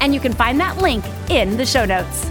[0.00, 2.30] and you can find that link in the show notes.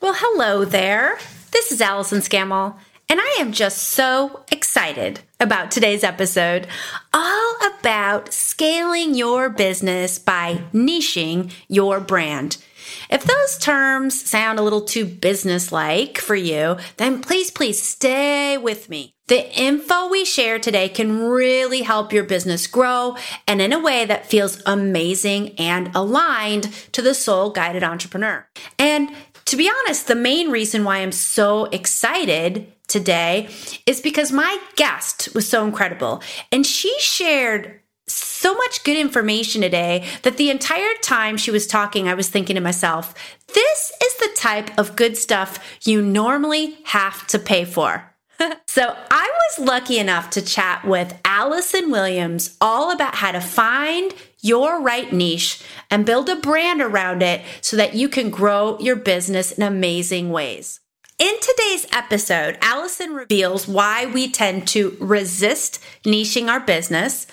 [0.00, 1.18] Well, hello there.
[1.52, 2.76] This is Allison Scammell,
[3.08, 6.66] and I am just so excited about today's episode,
[7.12, 12.56] all about scaling your business by niching your brand.
[13.12, 18.88] If those terms sound a little too business-like for you, then please, please stay with
[18.88, 19.14] me.
[19.28, 24.06] The info we share today can really help your business grow and in a way
[24.06, 28.46] that feels amazing and aligned to the soul guided entrepreneur.
[28.78, 29.10] And
[29.44, 33.50] to be honest, the main reason why I'm so excited today
[33.84, 40.04] is because my guest was so incredible and she shared so much good information today
[40.22, 43.14] that the entire time she was talking, I was thinking to myself,
[43.54, 48.12] this is the type of good stuff you normally have to pay for.
[48.66, 54.12] so I was lucky enough to chat with Allison Williams all about how to find
[54.40, 58.96] your right niche and build a brand around it so that you can grow your
[58.96, 60.80] business in amazing ways.
[61.22, 67.28] In today's episode, Allison reveals why we tend to resist niching our business,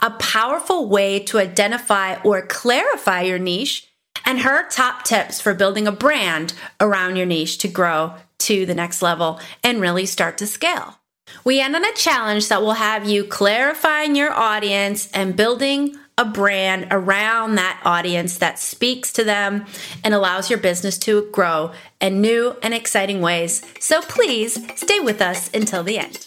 [0.00, 3.86] a powerful way to identify or clarify your niche,
[4.24, 8.74] and her top tips for building a brand around your niche to grow to the
[8.74, 11.00] next level and really start to scale.
[11.44, 16.24] We end on a challenge that will have you clarifying your audience and building a
[16.24, 19.66] brand around that audience that speaks to them
[20.04, 23.66] and allows your business to grow in new and exciting ways.
[23.80, 26.24] So please stay with us until the end.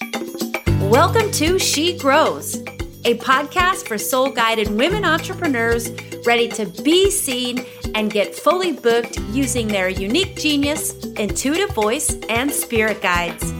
[0.91, 2.57] Welcome to She Grows,
[3.05, 5.89] a podcast for soul guided women entrepreneurs
[6.25, 12.51] ready to be seen and get fully booked using their unique genius, intuitive voice, and
[12.51, 13.53] spirit guides.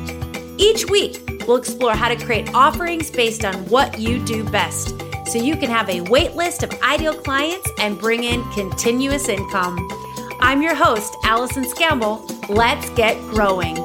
[0.57, 5.38] Each week, we'll explore how to create offerings based on what you do best so
[5.38, 9.77] you can have a wait list of ideal clients and bring in continuous income.
[10.39, 12.47] I'm your host, Allison Scammell.
[12.47, 13.75] Let's get growing.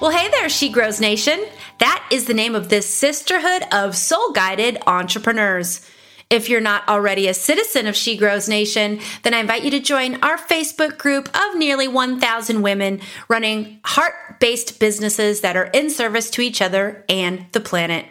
[0.00, 1.44] Well, hey there, She Grows Nation.
[1.78, 5.86] That is the name of this sisterhood of soul guided entrepreneurs.
[6.30, 9.80] If you're not already a citizen of She Grows Nation, then I invite you to
[9.80, 15.90] join our Facebook group of nearly 1,000 women running heart based businesses that are in
[15.90, 18.06] service to each other and the planet.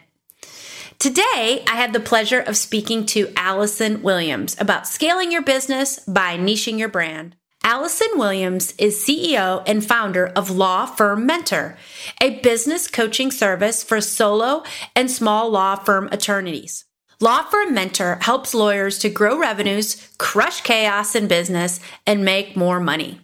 [0.99, 6.37] Today, I had the pleasure of speaking to Allison Williams about scaling your business by
[6.37, 7.37] niching your brand.
[7.63, 11.77] Allison Williams is CEO and founder of Law Firm Mentor,
[12.19, 14.63] a business coaching service for solo
[14.93, 16.83] and small law firm attorneys.
[17.21, 22.79] Law Firm Mentor helps lawyers to grow revenues, crush chaos in business, and make more
[22.79, 23.19] money.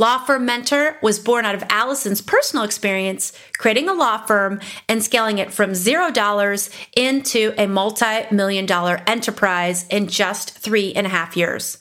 [0.00, 4.58] Law Firm Mentor was born out of Allison's personal experience creating a law firm
[4.88, 11.06] and scaling it from $0 into a multi million dollar enterprise in just three and
[11.06, 11.78] a half years.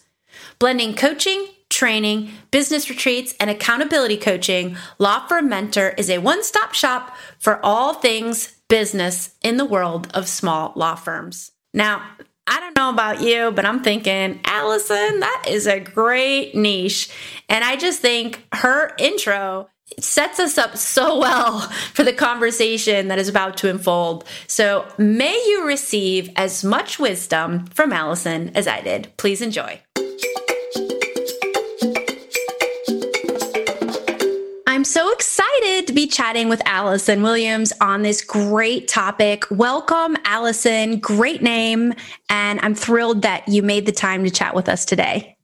[0.59, 6.75] Blending coaching, training, business retreats, and accountability coaching, Law Firm Mentor is a one stop
[6.75, 11.53] shop for all things business in the world of small law firms.
[11.75, 12.01] Now,
[12.47, 17.09] I don't know about you, but I'm thinking, Allison, that is a great niche.
[17.49, 19.67] And I just think her intro
[19.99, 21.59] sets us up so well
[21.93, 24.23] for the conversation that is about to unfold.
[24.47, 29.11] So may you receive as much wisdom from Allison as I did.
[29.17, 29.81] Please enjoy.
[34.85, 39.43] So excited to be chatting with Allison Williams on this great topic.
[39.51, 40.99] Welcome, Allison.
[40.99, 41.93] Great name.
[42.29, 45.35] And I'm thrilled that you made the time to chat with us today.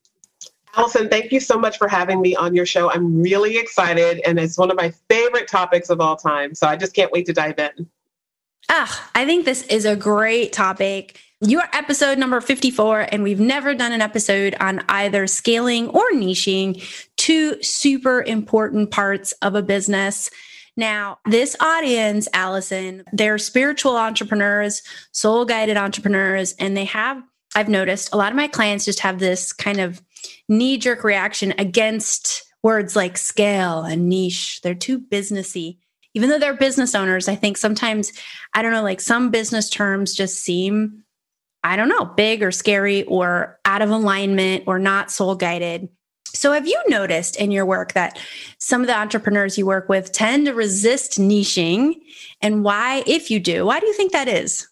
[0.76, 2.90] Allison, thank you so much for having me on your show.
[2.90, 6.56] I'm really excited, and it's one of my favorite topics of all time.
[6.56, 7.90] So I just can't wait to dive in.
[8.70, 11.20] Ah, I think this is a great topic.
[11.44, 16.12] You are episode number 54, and we've never done an episode on either scaling or
[16.12, 16.84] niching,
[17.18, 20.30] two super important parts of a business.
[20.78, 24.84] Now, this audience, Allison, they're spiritual entrepreneurs,
[25.14, 27.20] soul guided entrepreneurs, and they have,
[27.56, 30.00] I've noticed a lot of my clients just have this kind of
[30.48, 34.62] knee jerk reaction against words like scale and niche.
[34.62, 35.80] They're too businessy.
[36.14, 38.12] even though they're business owners, I think sometimes,
[38.54, 41.04] I don't know, like some business terms just seem,
[41.64, 45.90] I don't know, big or scary or out of alignment or not soul guided.
[46.34, 48.18] So, have you noticed in your work that
[48.58, 51.96] some of the entrepreneurs you work with tend to resist niching?
[52.42, 54.68] And why, if you do, why do you think that is?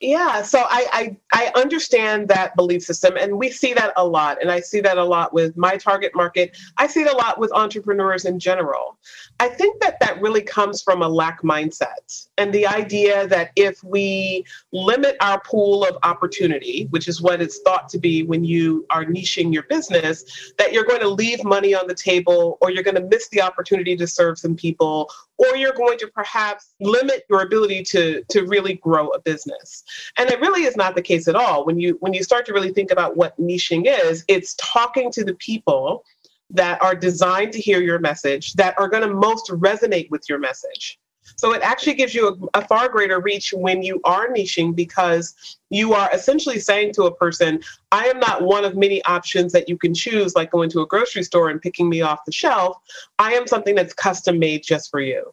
[0.00, 4.40] Yeah, so I, I, I understand that belief system, and we see that a lot,
[4.40, 6.56] and I see that a lot with my target market.
[6.76, 8.96] I see it a lot with entrepreneurs in general.
[9.40, 13.82] I think that that really comes from a lack mindset and the idea that if
[13.82, 18.86] we limit our pool of opportunity, which is what it's thought to be when you
[18.90, 22.84] are niching your business, that you're going to leave money on the table or you're
[22.84, 27.24] going to miss the opportunity to serve some people or you're going to perhaps limit
[27.28, 29.82] your ability to to really grow a business.
[30.16, 31.64] And it really is not the case at all.
[31.64, 35.24] When you when you start to really think about what niching is, it's talking to
[35.24, 36.04] the people
[36.50, 40.38] that are designed to hear your message, that are going to most resonate with your
[40.38, 40.98] message.
[41.36, 45.56] So it actually gives you a, a, far greater reach when you are niching because
[45.70, 47.60] you are essentially saying to a person,
[47.92, 50.86] I am not one of many options that you can choose, like going to a
[50.86, 52.76] grocery store and picking me off the shelf.
[53.18, 55.32] I am something that's custom made just for you.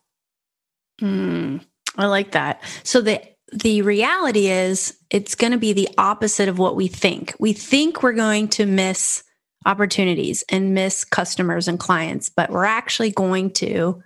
[1.01, 1.65] Mm,
[1.97, 2.61] I like that.
[2.83, 7.33] So the the reality is it's going to be the opposite of what we think.
[7.39, 9.23] We think we're going to miss
[9.65, 14.01] opportunities and miss customers and clients, but we're actually going to,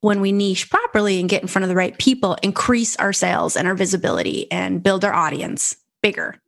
[0.00, 3.56] when we niche properly and get in front of the right people, increase our sales
[3.56, 6.40] and our visibility and build our audience bigger.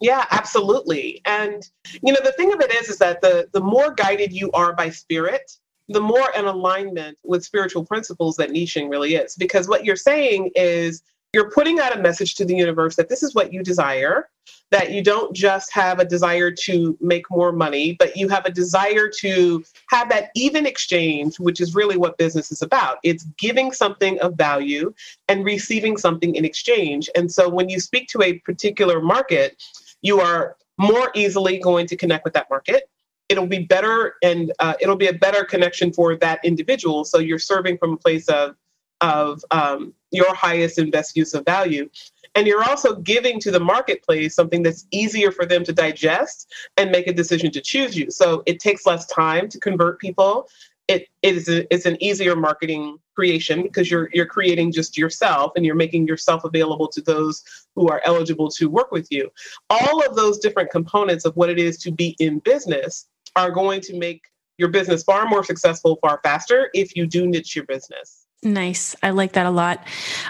[0.00, 1.22] Yeah, absolutely.
[1.24, 1.68] And
[2.02, 4.74] you know, the thing of it is is that the the more guided you are
[4.74, 5.52] by spirit,
[5.88, 9.36] the more in alignment with spiritual principles that niching really is.
[9.36, 11.02] Because what you're saying is
[11.36, 14.30] you're putting out a message to the universe that this is what you desire,
[14.70, 18.50] that you don't just have a desire to make more money, but you have a
[18.50, 22.96] desire to have that even exchange, which is really what business is about.
[23.04, 24.94] It's giving something of value
[25.28, 27.10] and receiving something in exchange.
[27.14, 29.62] And so when you speak to a particular market,
[30.00, 32.88] you are more easily going to connect with that market
[33.28, 37.40] it'll be better and uh, it'll be a better connection for that individual so you're
[37.40, 38.54] serving from a place of
[39.00, 41.88] of um, your highest and best use of value.
[42.34, 46.90] And you're also giving to the marketplace something that's easier for them to digest and
[46.90, 48.10] make a decision to choose you.
[48.10, 50.48] So it takes less time to convert people.
[50.88, 55.52] It, it is a, it's an easier marketing creation because you're you're creating just yourself
[55.56, 57.42] and you're making yourself available to those
[57.74, 59.30] who are eligible to work with you.
[59.70, 63.80] All of those different components of what it is to be in business are going
[63.82, 64.22] to make
[64.58, 68.25] your business far more successful, far faster if you do niche your business.
[68.42, 68.94] Nice.
[69.02, 69.86] I like that a lot.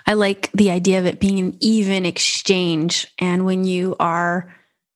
[0.06, 3.12] I like the idea of it being an even exchange.
[3.18, 4.54] And when you are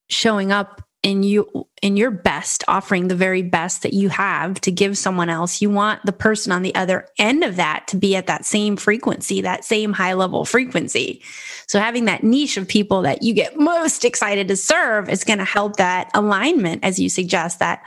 [0.09, 4.71] showing up in you in your best, offering the very best that you have to
[4.71, 8.15] give someone else, you want the person on the other end of that to be
[8.17, 11.23] at that same frequency, that same high level frequency.
[11.67, 15.39] So having that niche of people that you get most excited to serve is going
[15.39, 17.83] to help that alignment, as you suggest, that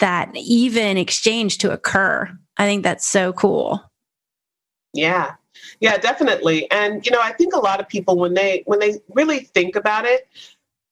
[0.00, 2.30] that even exchange to occur.
[2.56, 3.80] I think that's so cool.
[4.94, 5.34] Yeah.
[5.80, 6.70] Yeah, definitely.
[6.70, 9.76] And you know, I think a lot of people when they when they really think
[9.76, 10.28] about it,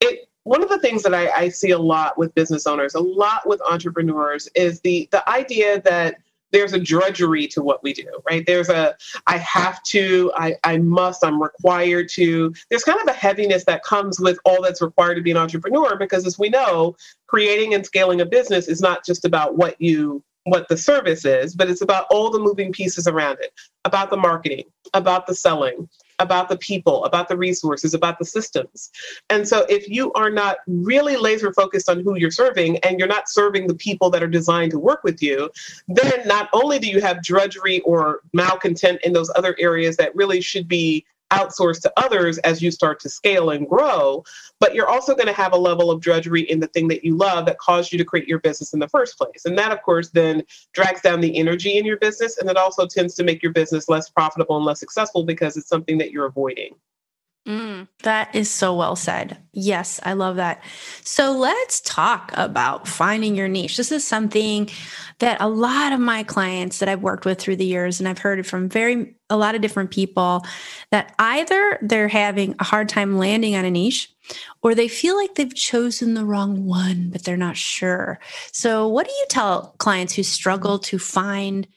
[0.01, 2.99] it one of the things that I, I see a lot with business owners, a
[2.99, 6.17] lot with entrepreneurs, is the the idea that
[6.51, 8.45] there's a drudgery to what we do, right?
[8.45, 12.53] There's a I have to, I, I must, I'm required to.
[12.69, 15.97] There's kind of a heaviness that comes with all that's required to be an entrepreneur
[15.97, 16.95] because as we know,
[17.27, 21.55] creating and scaling a business is not just about what you what the service is,
[21.55, 23.51] but it's about all the moving pieces around it,
[23.85, 28.91] about the marketing, about the selling, about the people, about the resources, about the systems.
[29.29, 33.07] And so if you are not really laser focused on who you're serving and you're
[33.07, 35.49] not serving the people that are designed to work with you,
[35.87, 40.41] then not only do you have drudgery or malcontent in those other areas that really
[40.41, 44.23] should be outsource to others as you start to scale and grow.
[44.59, 47.17] But you're also going to have a level of drudgery in the thing that you
[47.17, 49.45] love that caused you to create your business in the first place.
[49.45, 52.37] And that, of course, then drags down the energy in your business.
[52.37, 55.67] And it also tends to make your business less profitable and less successful because it's
[55.67, 56.75] something that you're avoiding.
[57.45, 59.37] Mm, that is so well said.
[59.51, 60.63] Yes, I love that.
[61.03, 63.75] So let's talk about finding your niche.
[63.75, 64.69] This is something
[65.19, 68.19] that a lot of my clients that I've worked with through the years, and I've
[68.19, 70.45] heard it from very a lot of different people,
[70.91, 74.09] that either they're having a hard time landing on a niche
[74.61, 78.19] or they feel like they've chosen the wrong one, but they're not sure.
[78.53, 81.67] So, what do you tell clients who struggle to find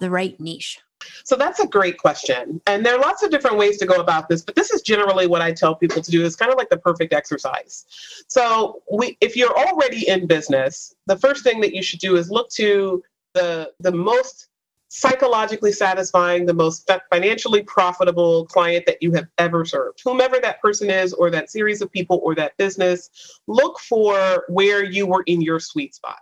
[0.00, 0.80] the right niche?
[1.24, 2.60] So that's a great question.
[2.66, 5.26] And there are lots of different ways to go about this, but this is generally
[5.26, 6.24] what I tell people to do.
[6.24, 7.86] It's kind of like the perfect exercise.
[8.28, 12.30] So we if you're already in business, the first thing that you should do is
[12.30, 13.02] look to
[13.34, 14.48] the the most
[14.88, 20.00] psychologically satisfying, the most financially profitable client that you have ever served.
[20.04, 23.10] Whomever that person is, or that series of people, or that business,
[23.48, 26.20] look for where you were in your sweet spot.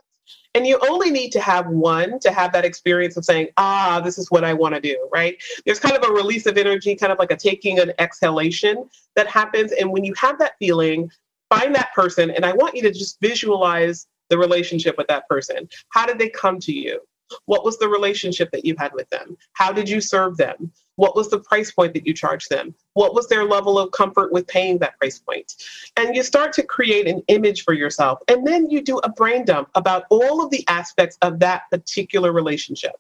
[0.55, 4.19] And you only need to have one to have that experience of saying, ah, this
[4.19, 5.43] is what I want to do, right?
[5.65, 9.27] There's kind of a release of energy, kind of like a taking an exhalation that
[9.29, 9.73] happens.
[9.73, 11.11] And when you have that feeling,
[11.49, 12.31] find that person.
[12.31, 15.69] And I want you to just visualize the relationship with that person.
[15.89, 17.01] How did they come to you?
[17.47, 19.37] What was the relationship that you had with them?
[19.53, 20.73] How did you serve them?
[20.97, 22.75] What was the price point that you charged them?
[22.95, 25.55] What was their level of comfort with paying that price point?
[25.97, 28.19] And you start to create an image for yourself.
[28.29, 32.33] And then you do a brain dump about all of the aspects of that particular
[32.33, 32.93] relationship.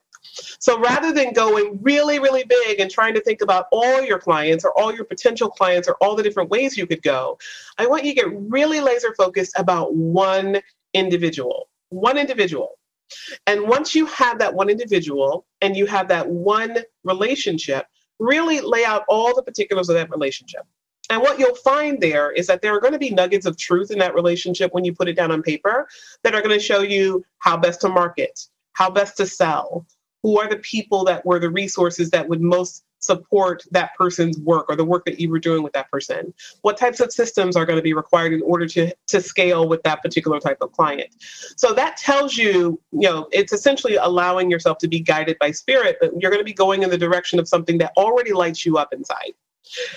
[0.59, 4.65] So rather than going really, really big and trying to think about all your clients
[4.65, 7.39] or all your potential clients or all the different ways you could go,
[7.79, 10.61] I want you to get really laser focused about one
[10.95, 11.69] individual.
[11.91, 12.79] One individual.
[13.47, 17.87] And once you have that one individual and you have that one relationship,
[18.19, 20.63] really lay out all the particulars of that relationship.
[21.11, 23.91] And what you'll find there is that there are going to be nuggets of truth
[23.91, 25.89] in that relationship when you put it down on paper
[26.23, 28.39] that are going to show you how best to market,
[28.75, 29.87] how best to sell,
[30.23, 34.67] who are the people that were the resources that would most support that person's work
[34.69, 36.33] or the work that you were doing with that person?
[36.63, 39.83] What types of systems are going to be required in order to, to scale with
[39.83, 41.15] that particular type of client?
[41.57, 45.99] So that tells you, you know, it's essentially allowing yourself to be guided by spirit,
[46.01, 48.79] but you're going to be going in the direction of something that already lights you
[48.79, 49.33] up inside.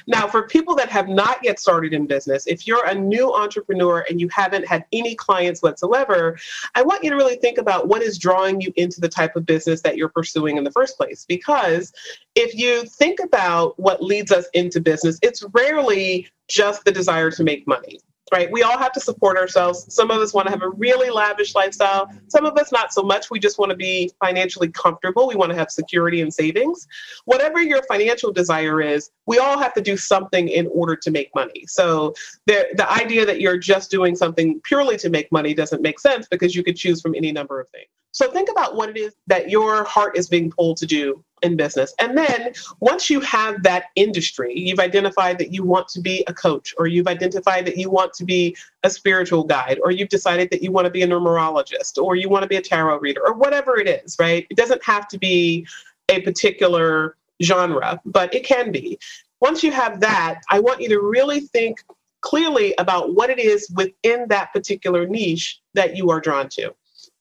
[0.08, 4.06] Now, for people that have not yet started in business, if you're a new entrepreneur
[4.10, 6.38] and you haven't had any clients whatsoever,
[6.76, 9.46] I want you to really think about what is drawing you into the type of
[9.46, 11.26] business that you're pursuing in the first place.
[11.28, 11.92] Because
[12.36, 17.44] if you think about what leads us into business, it's rarely just the desire to
[17.44, 18.00] make money
[18.32, 18.52] right?
[18.52, 19.86] We all have to support ourselves.
[19.94, 22.10] Some of us want to have a really lavish lifestyle.
[22.28, 23.30] Some of us not so much.
[23.30, 25.28] We just want to be financially comfortable.
[25.28, 26.88] We want to have security and savings.
[27.26, 31.34] Whatever your financial desire is, we all have to do something in order to make
[31.36, 31.66] money.
[31.68, 32.14] So
[32.46, 36.28] the the idea that you're just doing something purely to make money doesn't make sense
[36.28, 37.88] because you could choose from any number of things.
[38.16, 41.58] So think about what it is that your heart is being pulled to do in
[41.58, 41.94] business.
[42.00, 46.34] And then once you have that industry, you've identified that you want to be a
[46.34, 50.50] coach, or you've identified that you want to be a spiritual guide, or you've decided
[50.52, 53.22] that you want to be a numerologist, or you want to be a tarot reader,
[53.28, 54.48] or whatever it is, right?
[54.50, 55.68] It doesn't have to be
[56.08, 58.98] a particular genre, but it can be.
[59.42, 61.84] Once you have that, I want you to really think
[62.22, 66.74] clearly about what it is within that particular niche that you are drawn to.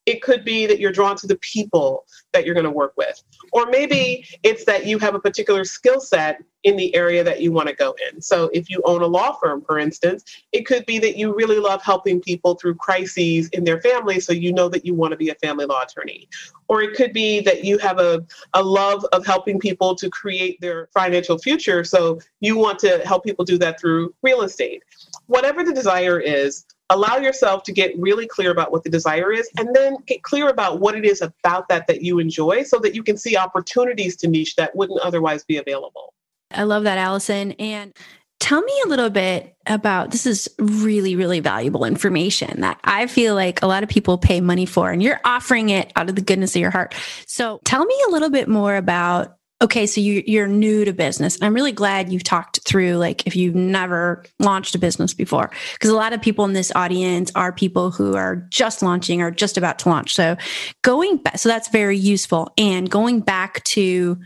[0.07, 3.23] It could be that you're drawn to the people that you're going to work with.
[3.53, 7.53] Or maybe it's that you have a particular skill set in the area that you
[7.53, 8.21] want to go in.
[8.21, 11.59] So if you own a law firm, for instance, it could be that you really
[11.59, 14.19] love helping people through crises in their family.
[14.19, 16.29] So you know that you want to be a family law attorney.
[16.69, 20.59] Or it could be that you have a, a love of helping people to create
[20.61, 21.85] their financial future.
[21.85, 24.83] So you want to help people do that through real estate.
[25.27, 29.49] Whatever the desire is, allow yourself to get really clear about what the desire is
[29.59, 32.95] and then get clear about what it is about that that you enjoy so that
[32.95, 36.13] you can see opportunities to niche that wouldn't otherwise be available.
[36.51, 37.53] I love that allison.
[37.53, 37.93] And
[38.41, 43.35] tell me a little bit about this is really really valuable information that i feel
[43.35, 46.21] like a lot of people pay money for and you're offering it out of the
[46.21, 46.95] goodness of your heart.
[47.27, 51.37] So tell me a little bit more about okay, so you, you're new to business.
[51.37, 55.51] and I'm really glad you've talked through, like, if you've never launched a business before,
[55.73, 59.31] because a lot of people in this audience are people who are just launching or
[59.31, 60.15] just about to launch.
[60.15, 60.37] So
[60.83, 62.53] going back, so that's very useful.
[62.59, 64.19] And going back to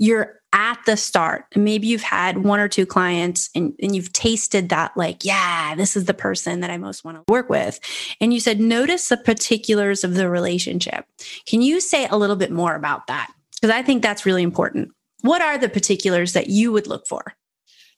[0.00, 4.68] you're at the start, maybe you've had one or two clients and, and you've tasted
[4.70, 7.78] that, like, yeah, this is the person that I most want to work with.
[8.20, 11.06] And you said, notice the particulars of the relationship.
[11.46, 13.30] Can you say a little bit more about that?
[13.62, 14.90] Because I think that's really important.
[15.20, 17.34] What are the particulars that you would look for?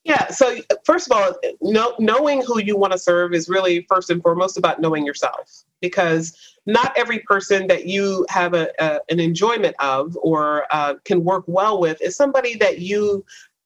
[0.05, 0.29] Yeah.
[0.29, 4.23] So first of all, know, knowing who you want to serve is really first and
[4.23, 9.75] foremost about knowing yourself, because not every person that you have a, a an enjoyment
[9.79, 13.25] of or uh, can work well with is somebody that you,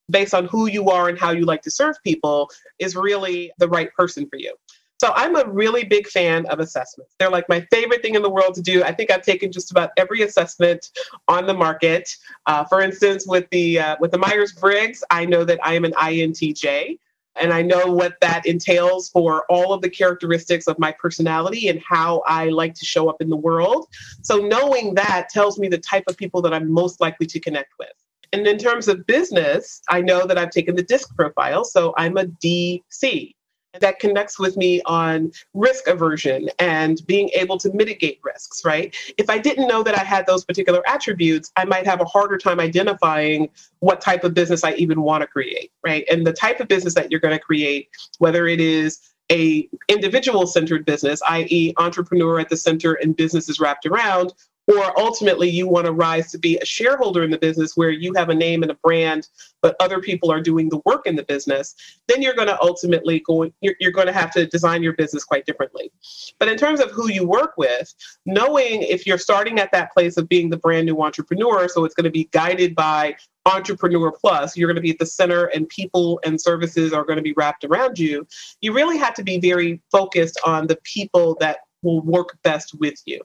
[0.09, 3.69] based on who you are and how you like to serve people, is really the
[3.69, 4.55] right person for you.
[4.99, 7.15] So I'm a really big fan of assessments.
[7.19, 8.83] They're like my favorite thing in the world to do.
[8.83, 10.91] I think I've taken just about every assessment
[11.29, 12.17] on the market.
[12.47, 15.85] Uh, for instance, with the uh, with the Myers Briggs, I know that I am
[15.85, 16.99] an INTJ,
[17.37, 21.81] and I know what that entails for all of the characteristics of my personality and
[21.89, 23.87] how I like to show up in the world.
[24.23, 27.75] So knowing that tells me the type of people that I'm most likely to connect
[27.79, 27.89] with.
[28.33, 32.17] And in terms of business, I know that I've taken the DISC profile, so I'm
[32.19, 33.35] a DC.
[33.81, 38.97] That connects with me on risk aversion and being able to mitigate risks, right?
[39.19, 42.39] If I didn't know that I had those particular attributes, I might have a harder
[42.39, 43.49] time identifying
[43.81, 46.05] what type of business I even want to create, right?
[46.11, 50.47] And the type of business that you're going to create, whether it is a individual
[50.47, 54.33] centered business, i.e., entrepreneur at the center and businesses wrapped around,
[54.69, 58.13] or ultimately you want to rise to be a shareholder in the business where you
[58.15, 59.29] have a name and a brand
[59.63, 61.75] but other people are doing the work in the business
[62.07, 65.25] then you're going to ultimately go you're, you're going to have to design your business
[65.25, 65.91] quite differently.
[66.39, 67.95] But in terms of who you work with
[68.27, 71.95] knowing if you're starting at that place of being the brand new entrepreneur so it's
[71.95, 75.69] going to be guided by entrepreneur plus you're going to be at the center and
[75.69, 78.27] people and services are going to be wrapped around you
[78.61, 83.01] you really have to be very focused on the people that will work best with
[83.07, 83.21] you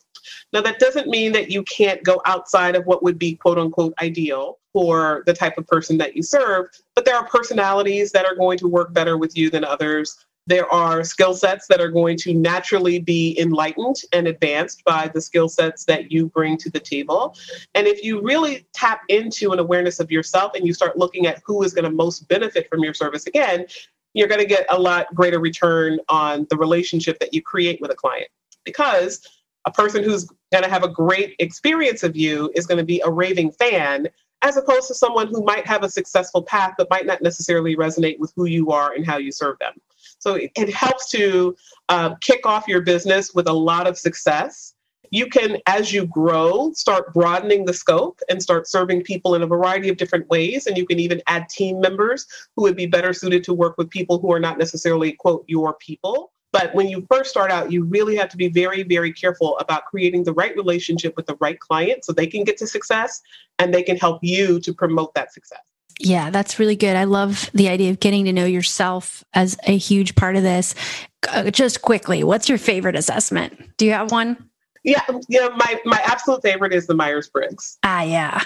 [0.52, 3.94] now, that doesn't mean that you can't go outside of what would be quote unquote
[4.02, 8.36] ideal for the type of person that you serve, but there are personalities that are
[8.36, 10.26] going to work better with you than others.
[10.46, 15.22] There are skill sets that are going to naturally be enlightened and advanced by the
[15.22, 17.36] skill sets that you bring to the table.
[17.76, 21.42] And if you really tap into an awareness of yourself and you start looking at
[21.46, 23.66] who is going to most benefit from your service, again,
[24.14, 27.92] you're going to get a lot greater return on the relationship that you create with
[27.92, 28.28] a client
[28.66, 29.22] because
[29.66, 33.02] a person who's going to have a great experience of you is going to be
[33.06, 34.08] a raving fan
[34.44, 38.20] as opposed to someone who might have a successful path but might not necessarily resonate
[38.20, 39.74] with who you are and how you serve them.
[40.20, 41.56] So it, it helps to
[41.90, 44.74] uh, kick off your business with a lot of success.
[45.12, 49.48] You can as you grow start broadening the scope and start serving people in a
[49.48, 53.14] variety of different ways and you can even add team members who would be better
[53.14, 57.06] suited to work with people who are not necessarily quote your people but when you
[57.12, 60.56] first start out, you really have to be very, very careful about creating the right
[60.56, 63.22] relationship with the right client so they can get to success
[63.60, 65.60] and they can help you to promote that success.
[66.00, 66.96] Yeah, that's really good.
[66.96, 70.76] I love the idea of getting to know yourself as a huge part of this.
[71.30, 73.76] Uh, just quickly, what's your favorite assessment?
[73.78, 74.38] Do you have one?
[74.84, 75.50] Yeah, yeah.
[75.56, 77.78] My my absolute favorite is the Myers Briggs.
[77.84, 78.42] Ah, yeah.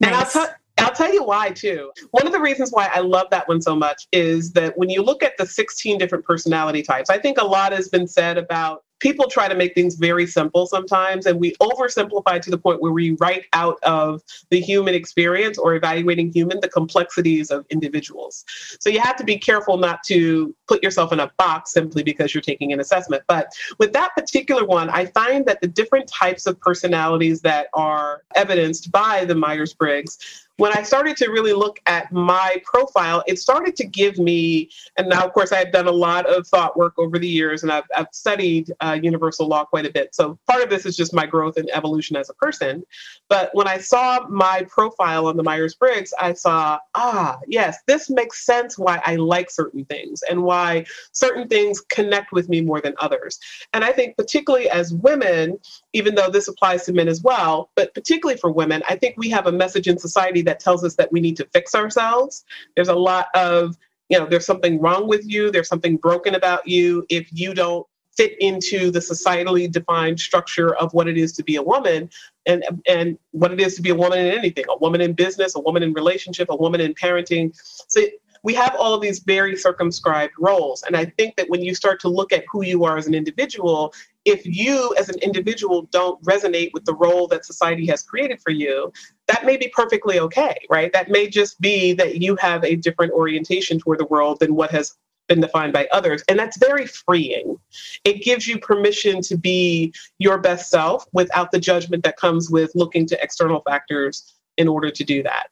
[0.00, 0.36] And nice.
[0.36, 1.90] I'll, I'll tell you why, too.
[2.10, 5.02] One of the reasons why I love that one so much is that when you
[5.02, 8.82] look at the 16 different personality types, I think a lot has been said about
[8.98, 12.92] people try to make things very simple sometimes and we oversimplify to the point where
[12.92, 18.44] we write out of the human experience or evaluating human the complexities of individuals
[18.80, 22.34] so you have to be careful not to put yourself in a box simply because
[22.34, 23.48] you're taking an assessment but
[23.78, 28.90] with that particular one i find that the different types of personalities that are evidenced
[28.92, 33.84] by the myers-briggs when I started to really look at my profile, it started to
[33.84, 37.28] give me, and now, of course, I've done a lot of thought work over the
[37.28, 40.14] years and I've, I've studied uh, universal law quite a bit.
[40.14, 42.84] So part of this is just my growth and evolution as a person.
[43.28, 48.08] But when I saw my profile on the Myers Briggs, I saw, ah, yes, this
[48.08, 52.80] makes sense why I like certain things and why certain things connect with me more
[52.80, 53.38] than others.
[53.74, 55.58] And I think, particularly as women,
[55.92, 59.28] even though this applies to men as well, but particularly for women, I think we
[59.30, 62.44] have a message in society that tells us that we need to fix ourselves.
[62.74, 63.76] There's a lot of,
[64.08, 67.86] you know, there's something wrong with you, there's something broken about you if you don't
[68.16, 72.08] fit into the societally defined structure of what it is to be a woman
[72.46, 75.54] and and what it is to be a woman in anything a woman in business
[75.54, 77.50] a woman in relationship a woman in parenting
[77.88, 78.00] so
[78.42, 82.00] we have all of these very circumscribed roles and i think that when you start
[82.00, 83.92] to look at who you are as an individual
[84.26, 88.50] if you as an individual don't resonate with the role that society has created for
[88.50, 88.92] you,
[89.28, 90.92] that may be perfectly okay, right?
[90.92, 94.72] That may just be that you have a different orientation toward the world than what
[94.72, 94.96] has
[95.28, 96.24] been defined by others.
[96.28, 97.56] And that's very freeing.
[98.04, 102.72] It gives you permission to be your best self without the judgment that comes with
[102.74, 105.48] looking to external factors in order to do that.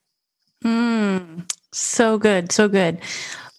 [0.65, 2.51] Mm, so good.
[2.51, 3.01] So good.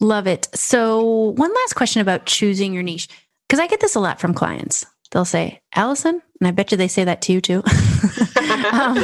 [0.02, 0.50] Love it.
[0.54, 3.08] So, one last question about choosing your niche,
[3.48, 6.78] because I get this a lot from clients they'll say, Allison, and I bet you
[6.78, 7.60] they say that to you too.
[8.70, 8.98] um,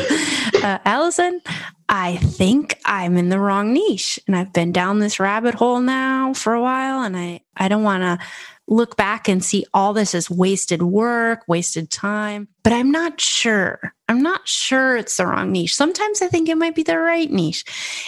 [0.62, 1.40] uh, Allison,
[1.88, 6.34] I think I'm in the wrong niche and I've been down this rabbit hole now
[6.34, 8.20] for a while and I, I don't want to
[8.68, 13.94] look back and see all this as wasted work, wasted time, but I'm not sure.
[14.10, 15.74] I'm not sure it's the wrong niche.
[15.74, 17.64] Sometimes I think it might be the right niche.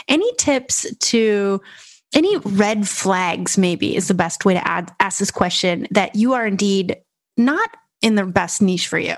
[0.10, 1.62] Any tips to
[2.13, 6.34] any red flags maybe is the best way to add, ask this question that you
[6.34, 6.98] are indeed
[7.38, 7.70] not
[8.04, 9.16] in the best niche for you?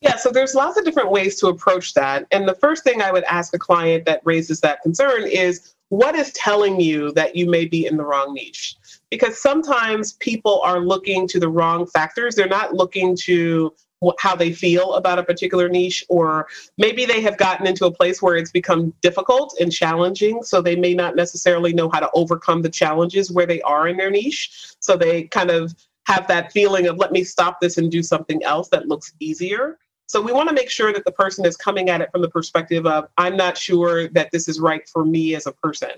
[0.00, 2.26] Yeah, so there's lots of different ways to approach that.
[2.30, 6.14] And the first thing I would ask a client that raises that concern is what
[6.14, 8.76] is telling you that you may be in the wrong niche?
[9.10, 12.34] Because sometimes people are looking to the wrong factors.
[12.34, 13.72] They're not looking to
[14.18, 18.20] how they feel about a particular niche, or maybe they have gotten into a place
[18.20, 20.42] where it's become difficult and challenging.
[20.42, 23.96] So they may not necessarily know how to overcome the challenges where they are in
[23.96, 24.74] their niche.
[24.80, 25.74] So they kind of
[26.06, 29.78] have that feeling of, let me stop this and do something else that looks easier.
[30.06, 32.28] So we want to make sure that the person is coming at it from the
[32.28, 35.90] perspective of, I'm not sure that this is right for me as a person.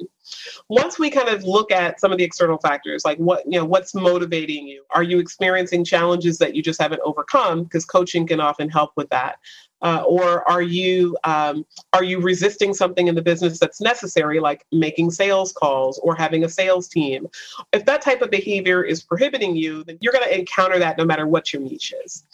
[0.69, 3.65] Once we kind of look at some of the external factors, like what, you know,
[3.65, 4.85] what's motivating you?
[4.95, 7.65] Are you experiencing challenges that you just haven't overcome?
[7.65, 9.41] Because coaching can often help with that
[9.83, 14.65] uh, or are you um, are you resisting something in the business that's necessary like
[14.73, 17.27] making sales calls or having a sales team?
[17.73, 21.05] If that type of behavior is prohibiting you then you're going to encounter that no
[21.05, 22.25] matter what your niche is.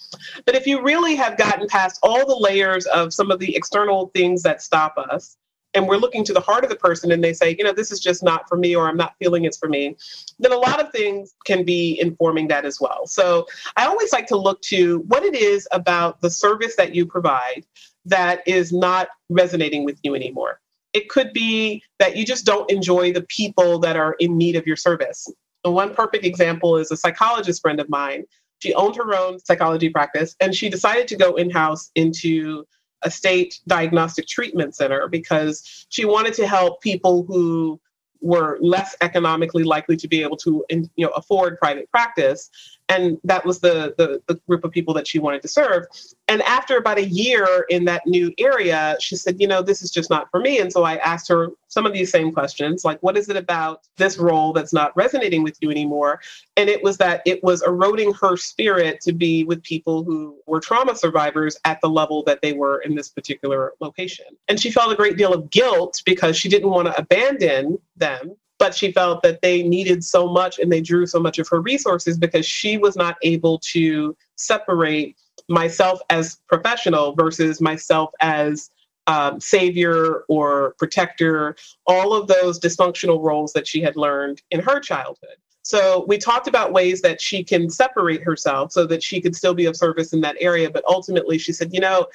[0.46, 4.08] But if you really have gotten past all the layers of some of the external
[4.14, 5.36] things that stop us
[5.74, 7.90] and we're looking to the heart of the person and they say, you know, this
[7.90, 9.96] is just not for me or I'm not feeling it's for me,
[10.38, 13.06] then a lot of things can be informing that as well.
[13.06, 17.06] So I always like to look to what it is about the service that you
[17.06, 17.64] provide
[18.04, 20.60] that is not resonating with you anymore.
[20.92, 24.66] It could be that you just don't enjoy the people that are in need of
[24.66, 25.26] your service.
[25.62, 28.24] One perfect example is a psychologist friend of mine.
[28.58, 32.64] She owned her own psychology practice and she decided to go in house into
[33.04, 37.80] a state diagnostic treatment center because she wanted to help people who
[38.20, 42.50] were less economically likely to be able to you know afford private practice
[42.88, 45.86] and that was the, the, the group of people that she wanted to serve.
[46.28, 49.90] And after about a year in that new area she said you know this is
[49.90, 50.58] just not for me.
[50.58, 53.82] And so i asked her some of these same questions like what is it about
[53.96, 56.20] this role that's not resonating with you anymore?
[56.56, 60.60] And it was that it was eroding her spirit to be with people who were
[60.60, 64.26] trauma survivors at the level that they were in this particular location.
[64.48, 68.36] And she felt a great deal of guilt because she didn't want to abandon them
[68.62, 71.60] but she felt that they needed so much and they drew so much of her
[71.60, 75.16] resources because she was not able to separate
[75.48, 78.70] myself as professional versus myself as
[79.08, 81.56] um, savior or protector,
[81.88, 85.38] all of those dysfunctional roles that she had learned in her childhood.
[85.62, 89.54] So we talked about ways that she can separate herself so that she could still
[89.54, 90.70] be of service in that area.
[90.70, 92.06] But ultimately, she said, you know,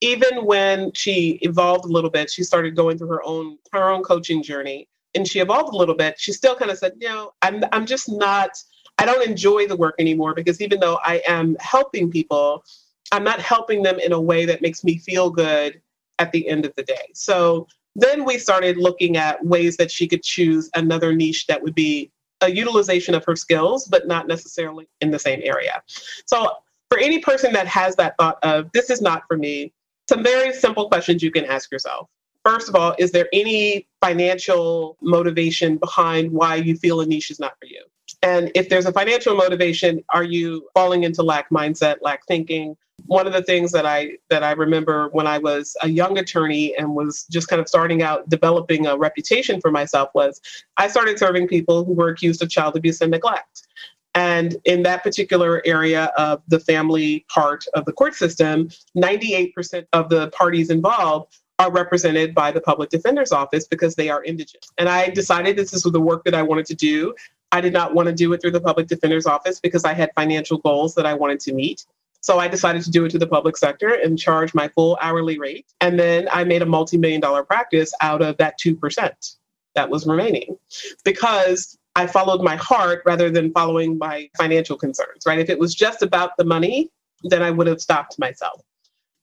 [0.00, 4.02] even when she evolved a little bit, she started going through her own her own
[4.02, 7.32] coaching journey and she evolved a little bit, she still kind of said, you know,
[7.42, 8.50] I'm I'm just not
[8.98, 12.64] I don't enjoy the work anymore because even though I am helping people,
[13.10, 15.80] I'm not helping them in a way that makes me feel good
[16.18, 17.10] at the end of the day.
[17.14, 21.74] So then we started looking at ways that she could choose another niche that would
[21.74, 25.82] be a utilization of her skills, but not necessarily in the same area.
[26.26, 26.50] So
[26.88, 29.72] for any person that has that thought of this is not for me,
[30.08, 32.08] some very simple questions you can ask yourself
[32.44, 37.40] first of all, is there any financial motivation behind why you feel a niche is
[37.40, 37.82] not for you?
[38.22, 42.76] And if there's a financial motivation, are you falling into lack mindset, lack thinking?
[43.06, 46.76] One of the things that I that I remember when I was a young attorney
[46.76, 50.40] and was just kind of starting out developing a reputation for myself was
[50.76, 53.66] I started serving people who were accused of child abuse and neglect.
[54.14, 60.10] And in that particular area of the family part of the court system, 98% of
[60.10, 64.66] the parties involved are represented by the public defender's office because they are indigent.
[64.78, 67.14] And I decided this is the work that I wanted to do.
[67.52, 70.10] I did not want to do it through the public defender's office because I had
[70.16, 71.86] financial goals that I wanted to meet.
[72.20, 75.38] So I decided to do it to the public sector and charge my full hourly
[75.38, 75.66] rate.
[75.80, 79.36] And then I made a multi million dollar practice out of that 2%
[79.74, 80.56] that was remaining
[81.04, 85.38] because I followed my heart rather than following my financial concerns, right?
[85.38, 86.90] If it was just about the money,
[87.24, 88.62] then I would have stopped myself.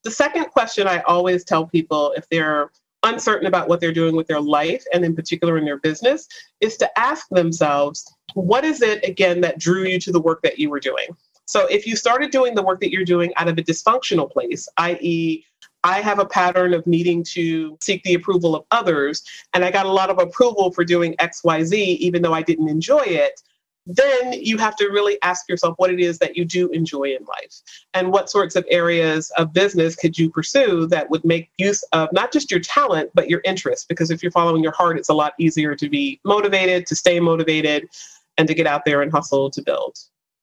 [0.04, 2.72] The second question I always tell people if they're
[3.04, 6.28] uncertain about what they're doing with their life and in particular in their business
[6.60, 10.60] is to ask themselves what is it again that drew you to the work that
[10.60, 11.08] you were doing?
[11.46, 14.68] So if you started doing the work that you're doing out of a dysfunctional place
[14.78, 15.46] i.e
[15.84, 19.86] I have a pattern of needing to seek the approval of others, and I got
[19.86, 23.42] a lot of approval for doing XYZ, even though I didn't enjoy it
[23.90, 27.26] then you have to really ask yourself what it is that you do enjoy in
[27.26, 27.56] life
[27.96, 32.08] and what sorts of areas of business could you pursue that would make use of
[32.14, 35.14] not just your talent but your interest because if you're following your heart it's a
[35.14, 37.90] lot easier to be motivated to stay motivated
[38.38, 39.98] and to get out there and hustle to build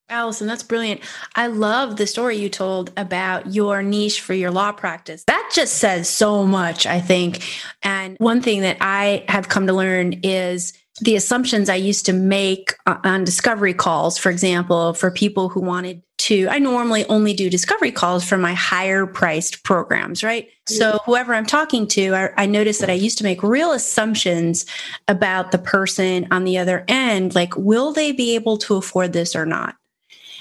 [0.09, 1.01] Allison, that's brilliant.
[1.35, 5.25] I love the story you told about your niche for your law practice.
[5.27, 7.43] That just says so much, I think.
[7.83, 12.13] And one thing that I have come to learn is the assumptions I used to
[12.13, 17.51] make on discovery calls, for example, for people who wanted to, I normally only do
[17.51, 20.49] discovery calls for my higher priced programs, right?
[20.67, 21.11] So mm-hmm.
[21.11, 24.65] whoever I'm talking to, I, I noticed that I used to make real assumptions
[25.07, 29.37] about the person on the other end, like, will they be able to afford this
[29.37, 29.77] or not?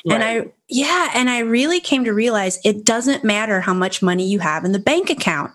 [0.08, 0.16] Right.
[0.16, 1.12] And I Yeah.
[1.14, 4.72] And I really came to realize it doesn't matter how much money you have in
[4.72, 5.52] the bank account.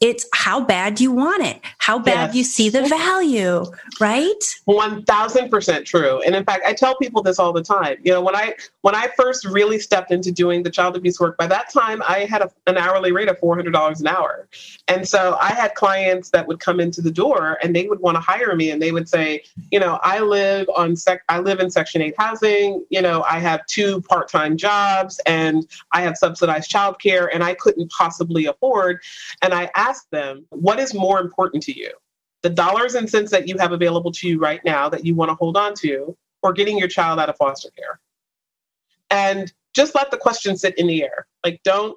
[0.00, 2.34] It's how bad you want it, how bad yes.
[2.36, 3.64] you see the value,
[4.00, 4.32] right?
[4.68, 6.22] 1000% true.
[6.22, 7.96] And in fact, I tell people this all the time.
[8.04, 11.36] You know, when I when I first really stepped into doing the child abuse work,
[11.38, 14.48] by that time I had a, an hourly rate of $400 an hour.
[14.86, 18.16] And so I had clients that would come into the door and they would want
[18.16, 21.58] to hire me and they would say, you know, I live on sec I live
[21.58, 26.16] in section 8 housing, you know, I have two part-time time jobs and I have
[26.16, 29.00] subsidized childcare and I couldn't possibly afford.
[29.42, 31.92] And I asked them, what is more important to you?
[32.42, 35.30] The dollars and cents that you have available to you right now that you want
[35.30, 38.00] to hold on to, or getting your child out of foster care?
[39.10, 41.26] And just let the question sit in the air.
[41.44, 41.96] Like don't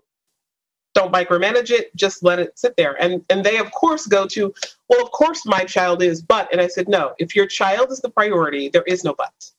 [0.93, 4.53] don't micromanage it just let it sit there and and they of course go to
[4.87, 7.99] well of course my child is but and i said no if your child is
[7.99, 9.51] the priority there is no but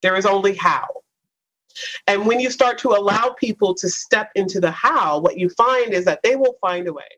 [0.00, 0.86] there is only how
[2.06, 5.92] and when you start to allow people to step into the how, what you find
[5.92, 7.08] is that they will find a way.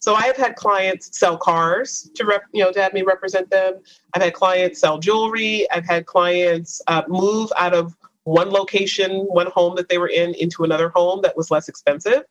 [0.00, 3.50] So I have had clients sell cars to rep, you know to have me represent
[3.50, 3.80] them.
[4.14, 5.70] I've had clients sell jewelry.
[5.70, 10.34] I've had clients uh, move out of one location, one home that they were in,
[10.34, 12.24] into another home that was less expensive.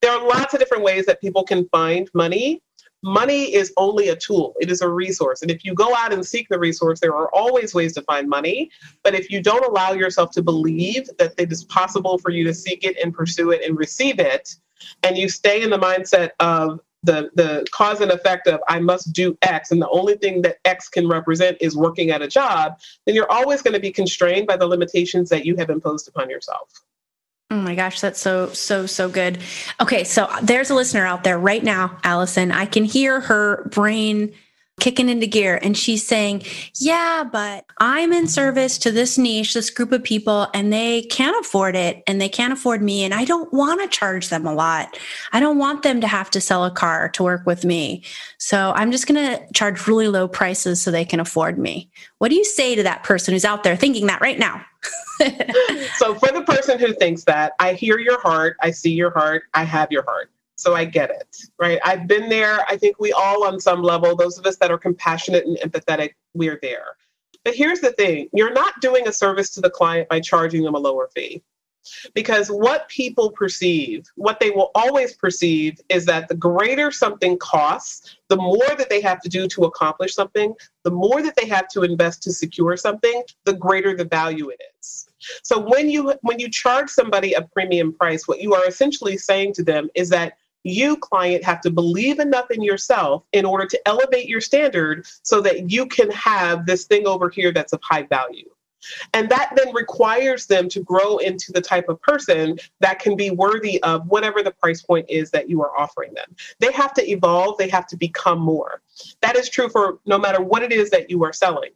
[0.00, 2.62] There are lots of different ways that people can find money
[3.04, 5.42] money is only a tool, it is a resource.
[5.42, 8.28] And if you go out and seek the resource, there are always ways to find
[8.28, 8.70] money.
[9.02, 12.54] But if you don't allow yourself to believe that it is possible for you to
[12.54, 14.56] seek it and pursue it and receive it,
[15.02, 19.12] and you stay in the mindset of the, the cause and effect of I must
[19.12, 22.80] do X, and the only thing that X can represent is working at a job,
[23.04, 26.30] then you're always going to be constrained by the limitations that you have imposed upon
[26.30, 26.70] yourself.
[27.54, 29.38] Oh my gosh, that's so, so, so good.
[29.80, 32.50] Okay, so there's a listener out there right now, Allison.
[32.50, 34.34] I can hear her brain
[34.80, 36.42] kicking into gear and she's saying,
[36.76, 41.38] Yeah, but I'm in service to this niche, this group of people, and they can't
[41.44, 43.04] afford it and they can't afford me.
[43.04, 44.98] And I don't want to charge them a lot.
[45.32, 48.02] I don't want them to have to sell a car to work with me.
[48.38, 51.90] So I'm just going to charge really low prices so they can afford me.
[52.18, 54.64] What do you say to that person who's out there thinking that right now?
[55.96, 59.44] so for the person who thinks that, I hear your heart, I see your heart,
[59.54, 60.30] I have your heart.
[60.64, 61.78] So I get it, right?
[61.84, 62.64] I've been there.
[62.66, 66.14] I think we all, on some level, those of us that are compassionate and empathetic,
[66.32, 66.96] we're there.
[67.44, 70.74] But here's the thing you're not doing a service to the client by charging them
[70.74, 71.42] a lower fee.
[72.14, 78.16] Because what people perceive, what they will always perceive, is that the greater something costs,
[78.30, 81.68] the more that they have to do to accomplish something, the more that they have
[81.68, 85.08] to invest to secure something, the greater the value it is.
[85.42, 89.52] So when you when you charge somebody a premium price, what you are essentially saying
[89.54, 93.80] to them is that you client have to believe enough in yourself in order to
[93.86, 98.02] elevate your standard so that you can have this thing over here that's of high
[98.02, 98.48] value.
[99.12, 103.30] And that then requires them to grow into the type of person that can be
[103.30, 106.34] worthy of whatever the price point is that you are offering them.
[106.58, 108.82] They have to evolve, they have to become more.
[109.22, 111.70] That is true for no matter what it is that you are selling.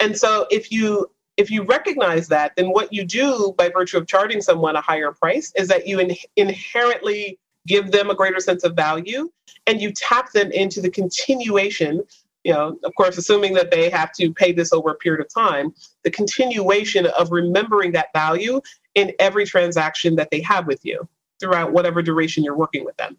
[0.00, 4.06] And so if you if you recognize that, then what you do by virtue of
[4.06, 8.64] charging someone a higher price is that you in- inherently give them a greater sense
[8.64, 9.30] of value
[9.66, 12.02] and you tap them into the continuation
[12.44, 15.32] you know, of course, assuming that they have to pay this over a period of
[15.32, 18.60] time, the continuation of remembering that value
[18.94, 21.06] in every transaction that they have with you
[21.38, 23.16] throughout whatever duration you're working with them.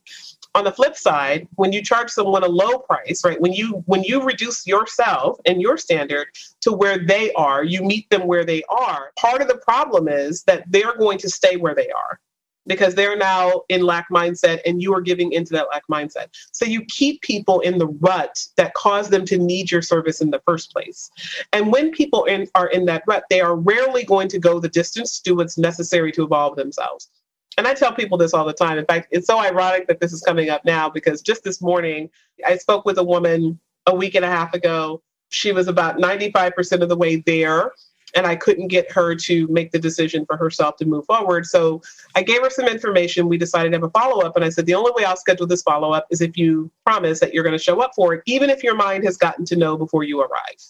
[0.53, 3.39] On the flip side, when you charge someone a low price, right?
[3.39, 6.27] When you when you reduce yourself and your standard
[6.61, 9.11] to where they are, you meet them where they are.
[9.17, 12.19] Part of the problem is that they're going to stay where they are
[12.67, 16.27] because they're now in lack mindset and you are giving into that lack mindset.
[16.51, 20.29] So you keep people in the rut that cause them to need your service in
[20.29, 21.09] the first place.
[21.53, 24.69] And when people in, are in that rut, they are rarely going to go the
[24.69, 27.09] distance to what's necessary to evolve themselves.
[27.57, 28.77] And I tell people this all the time.
[28.77, 32.09] In fact, it's so ironic that this is coming up now because just this morning,
[32.45, 35.01] I spoke with a woman a week and a half ago.
[35.29, 37.73] She was about 95% of the way there
[38.15, 41.45] and I couldn't get her to make the decision for herself to move forward.
[41.45, 41.81] So
[42.15, 43.27] I gave her some information.
[43.27, 44.35] We decided to have a follow up.
[44.35, 47.19] And I said, the only way I'll schedule this follow up is if you promise
[47.19, 49.55] that you're going to show up for it, even if your mind has gotten to
[49.55, 50.61] know before you arrive.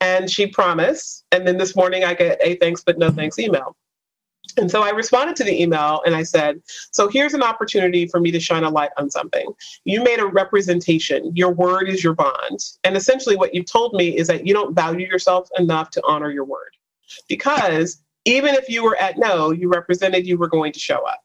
[0.00, 1.24] And she promised.
[1.32, 3.76] And then this morning I get a thanks but no thanks email.
[4.56, 6.60] And so I responded to the email and I said,
[6.92, 9.52] So here's an opportunity for me to shine a light on something.
[9.84, 11.32] You made a representation.
[11.34, 12.60] Your word is your bond.
[12.84, 16.30] And essentially, what you've told me is that you don't value yourself enough to honor
[16.30, 16.76] your word.
[17.28, 21.20] Because even if you were at no, you represented you were going to show up.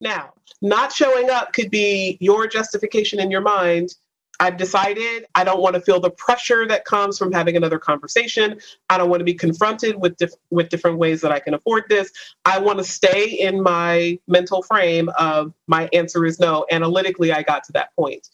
[0.00, 3.94] Now, not showing up could be your justification in your mind
[4.40, 8.58] I've decided I don't want to feel the pressure that comes from having another conversation.
[8.88, 11.84] I don't want to be confronted with dif- with different ways that I can afford
[11.88, 12.10] this.
[12.46, 16.64] I want to stay in my mental frame of my answer is no.
[16.72, 18.28] Analytically, I got to that point.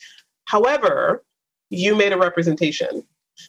[0.47, 1.25] However,
[1.71, 3.03] you made a representation.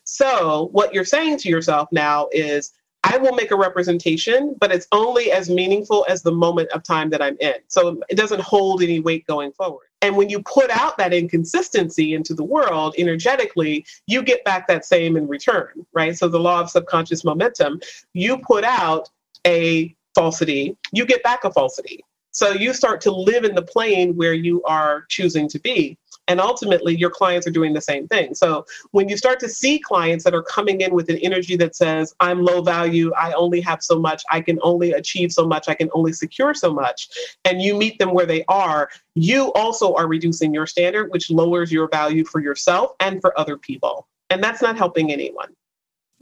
[0.04, 4.88] So, what you're saying to yourself now is I will make a representation, but it's
[4.92, 7.56] only as meaningful as the moment of time that I'm in.
[7.68, 9.88] So it doesn't hold any weight going forward.
[10.02, 14.86] And when you put out that inconsistency into the world energetically, you get back that
[14.86, 16.18] same in return, right?
[16.18, 17.82] So the law of subconscious momentum,
[18.14, 19.10] you put out
[19.46, 22.04] a falsity, you get back a falsity.
[22.32, 25.98] So you start to live in the plane where you are choosing to be.
[26.28, 28.36] And ultimately, your clients are doing the same thing.
[28.36, 31.76] So when you start to see clients that are coming in with an energy that
[31.76, 35.70] says, I'm low value, I only have so much, I can only achieve so much,
[35.70, 37.08] I can only secure so much,
[37.46, 41.72] and you meet them where they are, you also are reducing your standard, which lowers
[41.72, 44.08] your value for yourself and for other people.
[44.30, 45.56] And that's not helping anyone.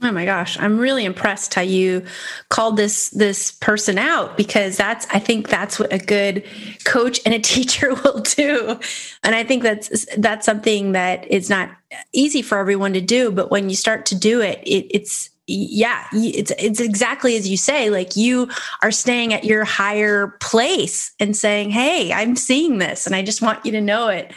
[0.02, 2.04] Oh my gosh, I'm really impressed how you
[2.50, 6.44] called this this person out because that's I think that's what a good
[6.84, 8.78] coach and a teacher will do.
[9.24, 11.70] And I think that's that's something that is not
[12.12, 16.04] easy for everyone to do, but when you start to do it, it it's yeah,
[16.12, 18.50] it's it's exactly as you say like you
[18.82, 23.40] are staying at your higher place and saying, "Hey, I'm seeing this and I just
[23.40, 24.30] want you to know it."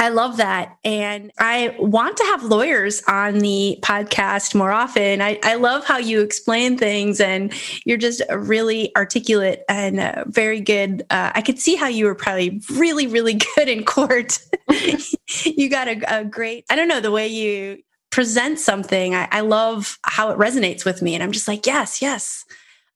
[0.00, 0.76] I love that.
[0.84, 5.22] And I want to have lawyers on the podcast more often.
[5.22, 7.52] I, I love how you explain things and
[7.84, 11.06] you're just really articulate and uh, very good.
[11.10, 14.40] Uh, I could see how you were probably really, really good in court.
[15.44, 17.78] you got a, a, great, I don't know, the way you
[18.10, 19.14] present something.
[19.14, 21.14] I, I love how it resonates with me.
[21.14, 22.44] And I'm just like, yes, yes.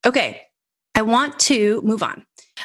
[0.05, 0.43] Okay.
[0.97, 2.25] I want to move on.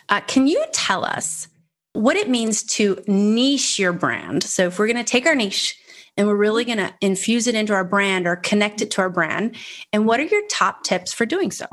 [0.10, 1.48] Uh, can you tell us?
[1.94, 4.44] What it means to niche your brand.
[4.44, 5.78] So if we're going to take our niche
[6.18, 9.10] and we're really going to infuse it into our brand or connect it to our
[9.10, 9.56] brand,
[9.92, 11.66] and what are your top tips for doing so?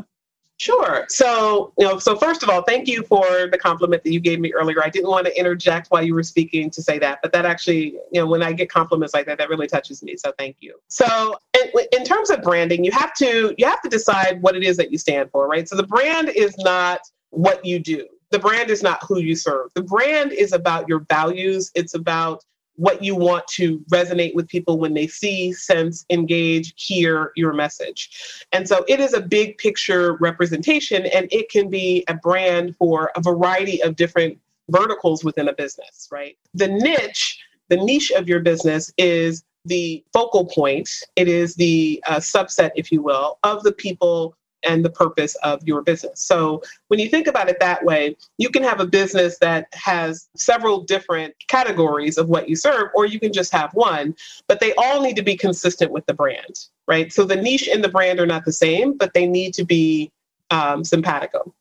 [0.58, 1.06] Sure.
[1.08, 4.40] So, you know, so first of all, thank you for the compliment that you gave
[4.40, 4.84] me earlier.
[4.84, 7.94] I didn't want to interject while you were speaking to say that, but that actually,
[8.12, 10.18] you know, when I get compliments like that, that really touches me.
[10.18, 10.78] So, thank you.
[10.88, 14.62] So, in, in terms of branding, you have to you have to decide what it
[14.62, 15.66] is that you stand for, right?
[15.66, 19.70] So, the brand is not what you do the brand is not who you serve.
[19.74, 21.70] The brand is about your values.
[21.74, 22.44] It's about
[22.76, 28.46] what you want to resonate with people when they see, sense, engage, hear your message.
[28.52, 33.10] And so it is a big picture representation, and it can be a brand for
[33.16, 34.38] a variety of different
[34.70, 36.38] verticals within a business, right?
[36.54, 37.38] The niche,
[37.68, 42.90] the niche of your business is the focal point, it is the uh, subset, if
[42.90, 46.20] you will, of the people and the purpose of your business.
[46.20, 50.28] So when you think about it that way, you can have a business that has
[50.36, 54.14] several different categories of what you serve, or you can just have one,
[54.46, 57.12] but they all need to be consistent with the brand, right?
[57.12, 60.10] So the niche and the brand are not the same, but they need to be
[60.50, 61.54] um, simpatico.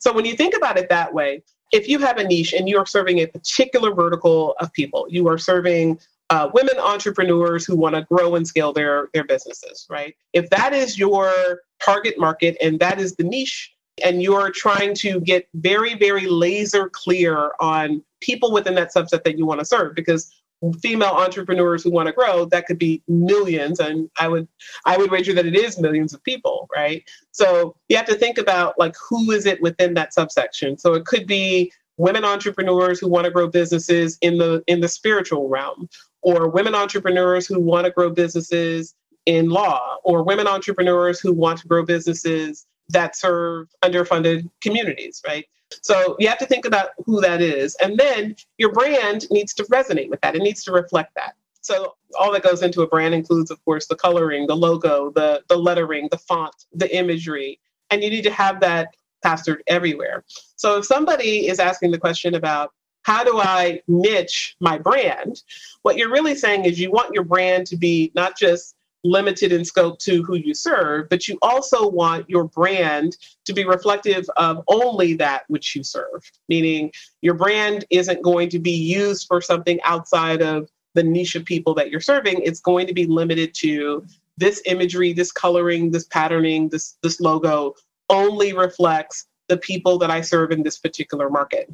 [0.00, 1.42] So when you think about it that way,
[1.72, 5.28] if you have a niche and you are serving a particular vertical of people, you
[5.28, 5.98] are serving
[6.30, 10.14] uh, women entrepreneurs who want to grow and scale their their businesses right?
[10.32, 13.72] If that is your target market and that is the niche
[14.04, 19.38] and you're trying to get very very laser clear on people within that subset that
[19.38, 20.32] you want to serve because
[20.80, 24.48] female entrepreneurs who want to grow that could be millions and i would
[24.86, 27.08] i would wager that it is millions of people right?
[27.32, 30.78] So you have to think about like who is it within that subsection?
[30.78, 34.88] So it could be women entrepreneurs who want to grow businesses in the in the
[34.88, 35.88] spiritual realm
[36.26, 41.60] or women entrepreneurs who want to grow businesses in law or women entrepreneurs who want
[41.60, 45.46] to grow businesses that serve underfunded communities right?
[45.82, 47.76] So you have to think about who that is.
[47.82, 50.34] And then your brand needs to resonate with that.
[50.36, 51.34] It needs to reflect that.
[51.60, 55.42] So all that goes into a brand includes of course the coloring the logo the
[55.48, 57.60] the lettering the font the imagery.
[57.90, 60.24] And you need to have that plastered everywhere.
[60.56, 62.72] So if somebody is asking the question about
[63.06, 65.40] how do I niche my brand,
[65.82, 69.64] what you're really saying is you want your brand to be not just limited in
[69.64, 74.64] scope to who you serve, but you also want your brand to be reflective of
[74.66, 76.90] only that which you serve, meaning
[77.22, 81.74] your brand isn't going to be used for something outside of the niche of people
[81.74, 82.40] that you're serving.
[82.42, 84.04] It's going to be limited to
[84.36, 87.76] this imagery, this coloring, this patterning, this this logo
[88.10, 91.70] only reflects the people that I serve in this particular market.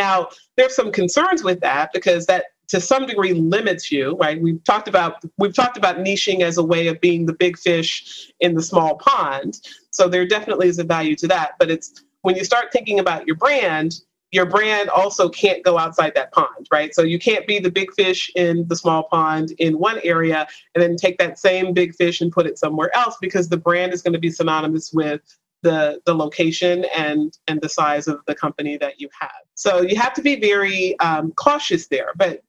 [0.00, 4.40] Now, there's some concerns with that because that to some degree limits you, right?
[4.40, 8.32] We've talked about we've talked about niching as a way of being the big fish
[8.40, 9.60] in the small pond.
[9.90, 13.26] So there definitely is a value to that, but it's when you start thinking about
[13.26, 16.94] your brand, your brand also can't go outside that pond, right?
[16.94, 20.82] So you can't be the big fish in the small pond in one area and
[20.82, 24.00] then take that same big fish and put it somewhere else because the brand is
[24.00, 25.20] going to be synonymous with
[25.62, 29.30] the the location and and the size of the company that you have.
[29.54, 32.12] So you have to be very um, cautious there.
[32.16, 32.42] But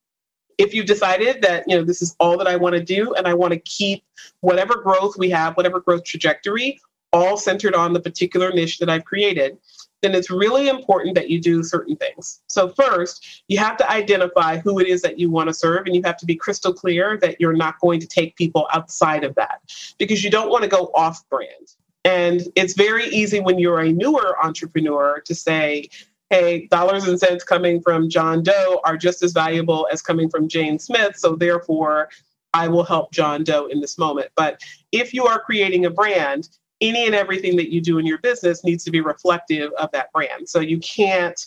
[0.58, 3.28] if you've decided that you know this is all that I want to do and
[3.28, 4.04] I want to keep
[4.42, 6.80] whatever growth we have, whatever growth trajectory,
[7.14, 9.58] all centered on the particular niche that I've created,
[10.02, 12.42] then it's really important that you do certain things.
[12.48, 15.96] So, first, you have to identify who it is that you want to serve, and
[15.96, 19.36] you have to be crystal clear that you're not going to take people outside of
[19.36, 19.62] that
[20.00, 21.76] because you don't want to go off brand.
[22.04, 25.90] And it's very easy when you're a newer entrepreneur to say,
[26.30, 30.48] hey, dollars and cents coming from John Doe are just as valuable as coming from
[30.48, 31.18] Jane Smith.
[31.18, 32.10] So, therefore,
[32.54, 34.30] I will help John Doe in this moment.
[34.36, 36.50] But if you are creating a brand,
[36.82, 40.12] any and everything that you do in your business needs to be reflective of that
[40.12, 40.50] brand.
[40.50, 41.40] So you can't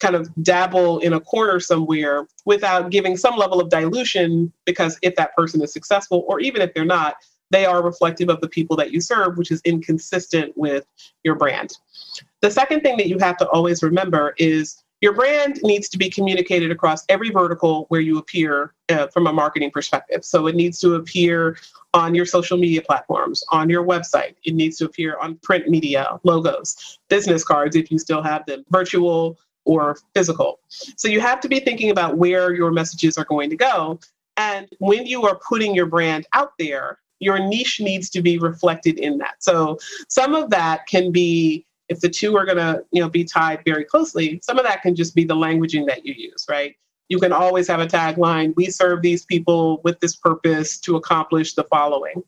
[0.00, 5.14] kind of dabble in a corner somewhere without giving some level of dilution because if
[5.16, 7.16] that person is successful or even if they're not,
[7.50, 10.86] they are reflective of the people that you serve, which is inconsistent with
[11.24, 11.76] your brand.
[12.40, 16.10] The second thing that you have to always remember is your brand needs to be
[16.10, 20.24] communicated across every vertical where you appear uh, from a marketing perspective.
[20.24, 21.56] So it needs to appear
[21.94, 24.34] on your social media platforms, on your website.
[24.44, 28.64] It needs to appear on print media, logos, business cards if you still have them,
[28.70, 30.58] virtual or physical.
[30.68, 34.00] So you have to be thinking about where your messages are going to go.
[34.36, 38.98] And when you are putting your brand out there, your niche needs to be reflected
[38.98, 39.36] in that.
[39.42, 43.24] So some of that can be if the two are going to you know be
[43.24, 46.76] tied very closely some of that can just be the languaging that you use right?
[47.08, 51.54] You can always have a tagline we serve these people with this purpose to accomplish
[51.54, 52.22] the following.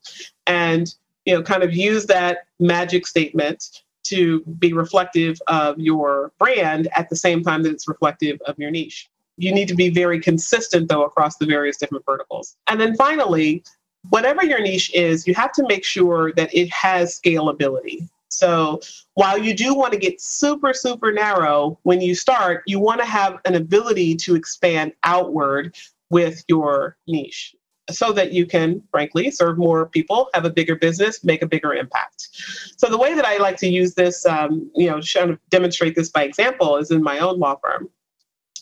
[0.47, 0.93] And
[1.27, 7.11] you know kind of use that magic statement to be reflective of your brand at
[7.11, 9.11] the same time that it's reflective of your niche.
[9.37, 12.57] You need to be very consistent though across the various different verticals.
[12.67, 13.63] And then finally
[14.09, 18.81] whatever your niche is you have to make sure that it has scalability so
[19.15, 23.07] while you do want to get super, super narrow when you start, you want to
[23.07, 25.77] have an ability to expand outward
[26.11, 27.55] with your niche
[27.91, 31.75] so that you can, frankly, serve more people, have a bigger business, make a bigger
[31.75, 32.29] impact.
[32.77, 36.23] So the way that I like to use this, um, you know, demonstrate this by
[36.23, 37.89] example is in my own law firm.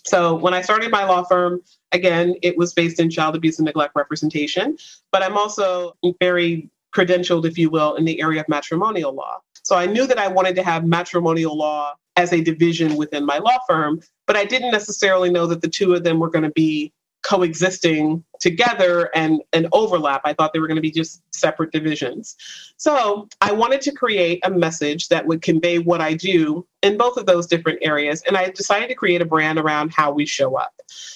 [0.09, 1.61] So when I started my law firm,
[1.93, 4.77] again, it was based in child abuse and neglect representation,
[5.13, 9.41] but I'm also very credentialed, if you will, in the area of matrimonial law.
[9.63, 13.39] So I knew that I wanted to have matrimonial law as a division within my
[13.39, 16.51] law firm, but I didn't necessarily know that the two of them were going to
[16.51, 16.93] be
[17.23, 20.23] coexisting together and, and overlap.
[20.25, 22.37] I thought they were going to be just separate divisions.
[22.77, 27.17] So I wanted to create a message that would convey what I do in both
[27.17, 28.23] of those different areas.
[28.27, 30.73] And I decided to create a brand around how we show up.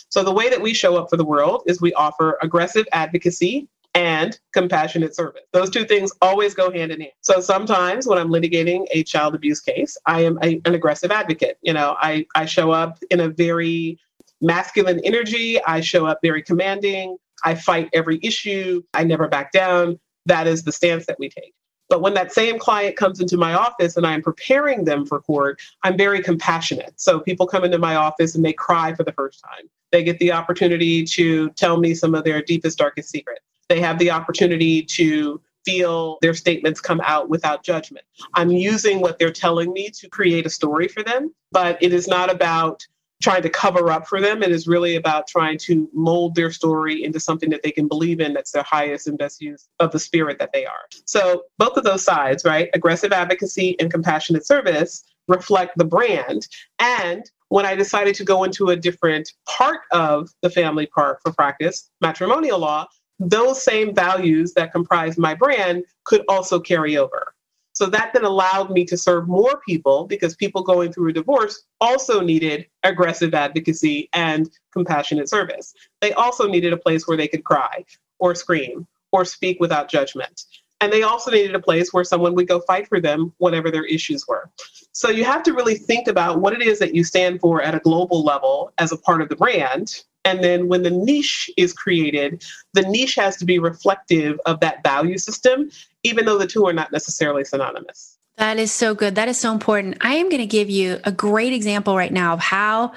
[0.09, 3.69] So the way that we show up for the world is we offer aggressive advocacy
[3.95, 5.43] and compassionate service.
[5.53, 7.13] Those two things always go hand in hand.
[7.21, 11.59] So sometimes when I'm litigating a child abuse case, I am a, an aggressive advocate.
[11.63, 13.99] You know, I, I show up in a very
[14.43, 19.99] masculine energy, I show up very commanding, I fight every issue, I never back down.
[20.27, 21.55] That is the stance that we take.
[21.89, 25.61] But when that same client comes into my office and I'm preparing them for court,
[25.83, 26.95] I'm very compassionate.
[26.97, 29.69] So people come into my office and they cry for the first time.
[29.91, 33.43] They get the opportunity to tell me some of their deepest, darkest secrets.
[33.69, 38.05] They have the opportunity to feel their statements come out without judgment.
[38.35, 42.09] I'm using what they're telling me to create a story for them, but it is
[42.09, 42.87] not about
[43.23, 44.43] trying to cover up for them.
[44.43, 48.21] It is really about trying to mold their story into something that they can believe
[48.21, 50.89] in that's their highest and best use of the spirit that they are.
[51.05, 52.69] So, both of those sides, right?
[52.75, 56.49] Aggressive advocacy and compassionate service reflect the brand.
[56.79, 61.33] And when I decided to go into a different part of the family part for
[61.33, 62.87] practice, matrimonial law,
[63.19, 67.35] those same values that comprise my brand could also carry over.
[67.73, 71.65] So that then allowed me to serve more people because people going through a divorce
[71.81, 75.75] also needed aggressive advocacy and compassionate service.
[76.01, 77.85] They also needed a place where they could cry
[78.19, 80.45] or scream or speak without judgment.
[80.81, 83.85] And they also needed a place where someone would go fight for them whatever their
[83.85, 84.51] issues were.
[84.93, 87.75] So you have to really think about what it is that you stand for at
[87.75, 91.73] a global level as a part of the brand and then when the niche is
[91.73, 92.45] created,
[92.75, 95.71] the niche has to be reflective of that value system,
[96.03, 98.19] even though the two are not necessarily synonymous.
[98.37, 99.15] That is so good.
[99.15, 99.99] That is so important.
[100.01, 102.93] I am going to give you a great example right now of how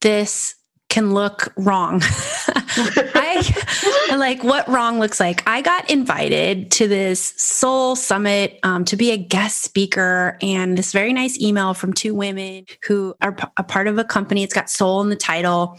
[0.00, 0.54] this
[0.88, 2.00] can look wrong.
[2.04, 5.42] I like what wrong looks like.
[5.46, 10.92] I got invited to this Soul Summit um, to be a guest speaker, and this
[10.92, 14.42] very nice email from two women who are p- a part of a company.
[14.42, 15.78] It's got Soul in the title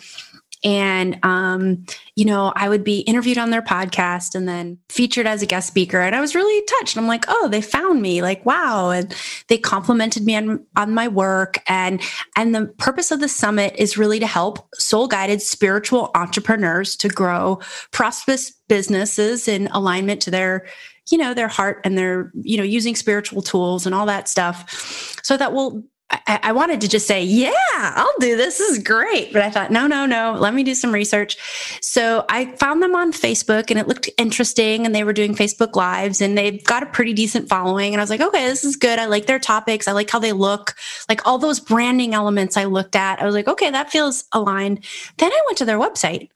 [0.64, 1.86] and um,
[2.16, 5.68] you know i would be interviewed on their podcast and then featured as a guest
[5.68, 6.00] speaker.
[6.00, 6.98] And i was really touched.
[6.98, 8.22] I'm like oh they found me.
[8.22, 8.90] Like wow.
[8.90, 9.14] And
[9.48, 11.60] they complimented me on, on my work.
[11.68, 12.02] And
[12.36, 17.10] and the purpose of the summit is really to help soul guided spiritual entrepreneurs to
[17.10, 17.60] grow
[17.92, 20.66] prosperous businesses in alignment to their
[21.12, 25.20] you know their heart and their you know using spiritual tools and all that stuff
[25.24, 28.60] so that will I, I, wanted to just say, yeah, I'll do this.
[28.60, 29.34] This is great.
[29.34, 31.38] But I thought, no, no, no, let me do some research.
[31.82, 34.86] So I found them on Facebook and it looked interesting.
[34.86, 37.94] And they were doing Facebook Lives and they've got a pretty decent following.
[37.94, 39.00] And I was like, okay, this is good.
[39.00, 39.86] I like their topics.
[39.88, 40.76] I like how they look.
[41.10, 43.22] Like all those branding elements I looked at.
[43.22, 44.86] I was like, okay, that feels aligned.
[45.18, 46.30] Then I went to their website.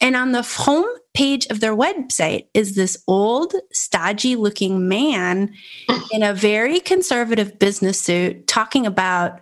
[0.00, 5.54] And on the home page of their website is this old, stodgy looking man
[6.12, 9.40] in a very conservative business suit talking about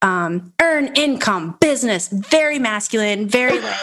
[0.00, 3.80] um, earn income, business, very masculine, very like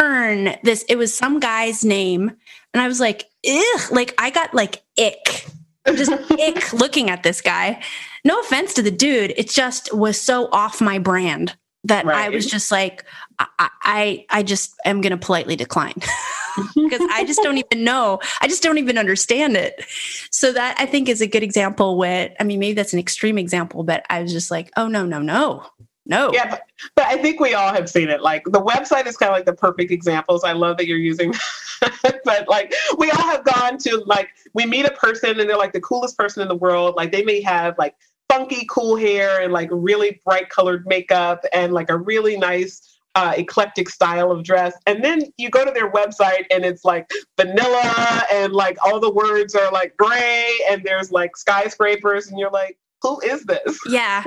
[0.00, 0.84] earn this.
[0.88, 2.30] It was some guy's name.
[2.72, 5.46] And I was like, ugh, like I got like ick.
[5.86, 7.82] Just ick looking at this guy.
[8.24, 9.32] No offense to the dude.
[9.36, 12.26] It just was so off my brand that right.
[12.26, 13.04] I was just like,
[13.38, 16.84] I, I, I just am going to politely decline mm-hmm.
[16.88, 18.20] because I just don't even know.
[18.40, 19.84] I just don't even understand it.
[20.30, 21.96] So that I think is a good example.
[21.96, 25.06] With, I mean, maybe that's an extreme example, but I was just like, oh no,
[25.06, 25.64] no, no,
[26.06, 26.32] no.
[26.32, 26.62] Yeah, but,
[26.96, 28.22] but I think we all have seen it.
[28.22, 30.44] Like the website is kind of like the perfect examples.
[30.44, 31.34] I love that you're using,
[32.24, 35.72] but like we all have gone to like we meet a person and they're like
[35.72, 36.96] the coolest person in the world.
[36.96, 37.94] Like they may have like
[38.28, 42.87] funky cool hair and like really bright colored makeup and like a really nice
[43.18, 44.74] uh, eclectic style of dress.
[44.86, 49.10] And then you go to their website and it's like vanilla and like all the
[49.10, 53.78] words are like gray and there's like skyscrapers and you're like, who is this?
[53.88, 54.24] Yeah.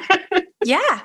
[0.65, 0.99] yeah.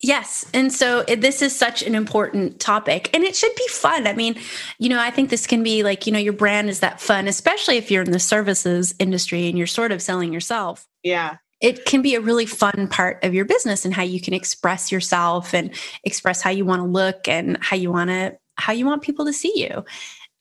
[0.00, 0.46] Yes.
[0.54, 4.06] And so it, this is such an important topic and it should be fun.
[4.06, 4.36] I mean,
[4.78, 7.28] you know, I think this can be like, you know, your brand is that fun,
[7.28, 10.88] especially if you're in the services industry and you're sort of selling yourself.
[11.02, 14.34] Yeah it can be a really fun part of your business and how you can
[14.34, 15.70] express yourself and
[16.04, 19.24] express how you want to look and how you want to how you want people
[19.24, 19.84] to see you.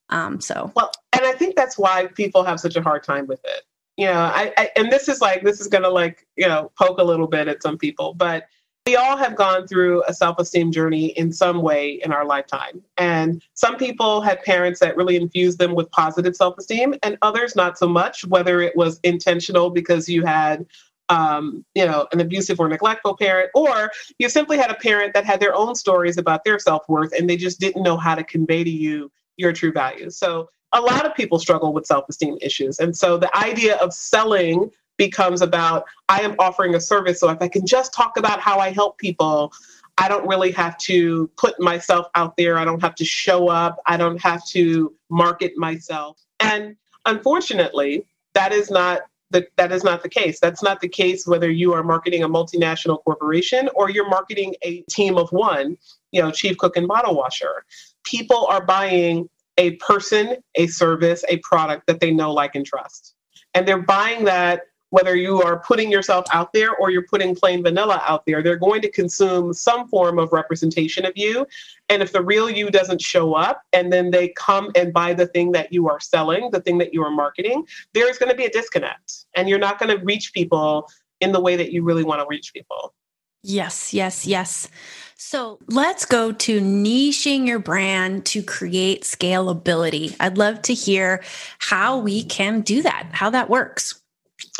[0.10, 0.72] Um, so.
[0.76, 3.64] Well and i think that's why people have such a hard time with it.
[3.98, 7.00] You know I, I and this is like this is gonna like you know poke
[7.00, 8.46] a little bit at some people but
[8.86, 12.84] we all have gone through a self-esteem journey in some way in our lifetime.
[12.98, 17.78] And some people had parents that really infused them with positive self-esteem and others not
[17.78, 20.66] so much whether it was intentional because you had
[21.10, 25.26] um, you know, an abusive or neglectful parent, or you simply had a parent that
[25.26, 28.24] had their own stories about their self worth and they just didn't know how to
[28.24, 30.18] convey to you your true values.
[30.18, 32.80] So a lot of people struggle with self esteem issues.
[32.80, 37.20] And so the idea of selling becomes about I am offering a service.
[37.20, 39.52] So if I can just talk about how I help people,
[39.98, 42.58] I don't really have to put myself out there.
[42.58, 43.80] I don't have to show up.
[43.86, 46.20] I don't have to market myself.
[46.40, 46.76] And
[47.06, 49.02] unfortunately, that is not
[49.34, 50.40] that that is not the case.
[50.40, 54.82] That's not the case whether you are marketing a multinational corporation or you're marketing a
[54.90, 55.78] team of one,
[56.12, 57.66] you know, chief cook and bottle washer.
[58.06, 63.14] People are buying a person, a service, a product that they know, like, and trust.
[63.54, 64.62] And they're buying that
[64.94, 68.56] whether you are putting yourself out there or you're putting plain vanilla out there, they're
[68.56, 71.48] going to consume some form of representation of you.
[71.90, 75.26] And if the real you doesn't show up and then they come and buy the
[75.26, 77.66] thing that you are selling, the thing that you are marketing,
[77.96, 80.88] there's going to be a disconnect and you're not going to reach people
[81.22, 82.94] in the way that you really want to reach people.
[83.42, 84.70] Yes, yes, yes.
[85.18, 90.16] So let's go to niching your brand to create scalability.
[90.20, 91.24] I'd love to hear
[91.58, 94.03] how we can do that, how that works.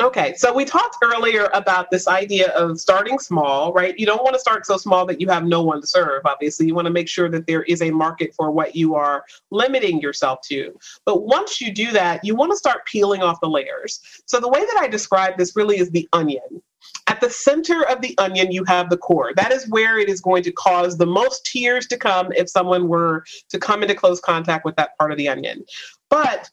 [0.00, 3.96] Okay, so we talked earlier about this idea of starting small, right?
[3.98, 6.22] You don't want to start so small that you have no one to serve.
[6.24, 9.24] Obviously, you want to make sure that there is a market for what you are
[9.50, 10.76] limiting yourself to.
[11.04, 14.00] But once you do that, you want to start peeling off the layers.
[14.26, 16.62] So the way that I describe this really is the onion.
[17.06, 19.32] At the center of the onion, you have the core.
[19.36, 22.88] That is where it is going to cause the most tears to come if someone
[22.88, 25.64] were to come into close contact with that part of the onion.
[26.10, 26.50] But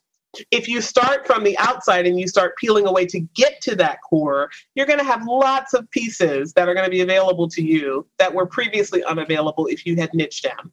[0.52, 4.00] if you start from the outside and you start peeling away to get to that
[4.02, 7.62] core, you're going to have lots of pieces that are going to be available to
[7.62, 10.72] you that were previously unavailable if you had niched down.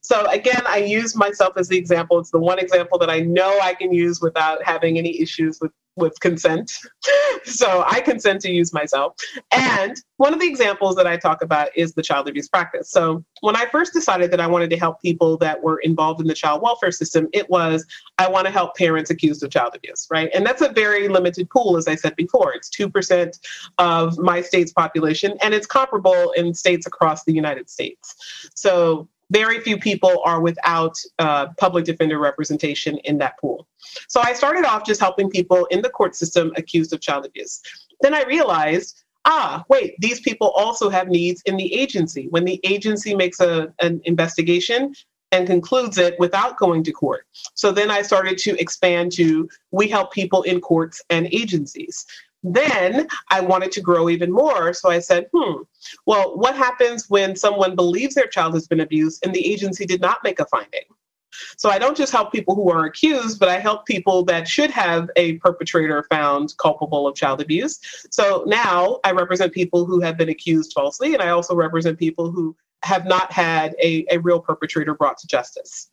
[0.00, 2.18] So, again, I use myself as the example.
[2.18, 5.72] It's the one example that I know I can use without having any issues with
[5.98, 6.72] with consent.
[7.44, 9.14] so I consent to use myself.
[9.52, 12.90] And one of the examples that I talk about is the child abuse practice.
[12.90, 16.26] So when I first decided that I wanted to help people that were involved in
[16.26, 17.86] the child welfare system, it was
[18.18, 20.30] I want to help parents accused of child abuse, right?
[20.34, 22.52] And that's a very limited pool, as I said before.
[22.52, 23.38] It's 2%
[23.78, 28.16] of my state's population, and it's comparable in states across the United States.
[28.54, 33.66] So very few people are without uh, public defender representation in that pool.
[34.08, 37.60] So I started off just helping people in the court system accused of child abuse.
[38.00, 42.28] Then I realized, ah, wait, these people also have needs in the agency.
[42.30, 44.94] When the agency makes a, an investigation,
[45.32, 47.26] and concludes it without going to court.
[47.54, 52.06] So then I started to expand to we help people in courts and agencies.
[52.42, 54.72] Then I wanted to grow even more.
[54.72, 55.62] So I said, hmm,
[56.06, 60.00] well, what happens when someone believes their child has been abused and the agency did
[60.00, 60.84] not make a finding?
[61.56, 64.70] So I don't just help people who are accused, but I help people that should
[64.70, 67.78] have a perpetrator found culpable of child abuse.
[68.10, 72.30] So now I represent people who have been accused falsely, and I also represent people
[72.30, 75.88] who have not had a, a real perpetrator brought to justice.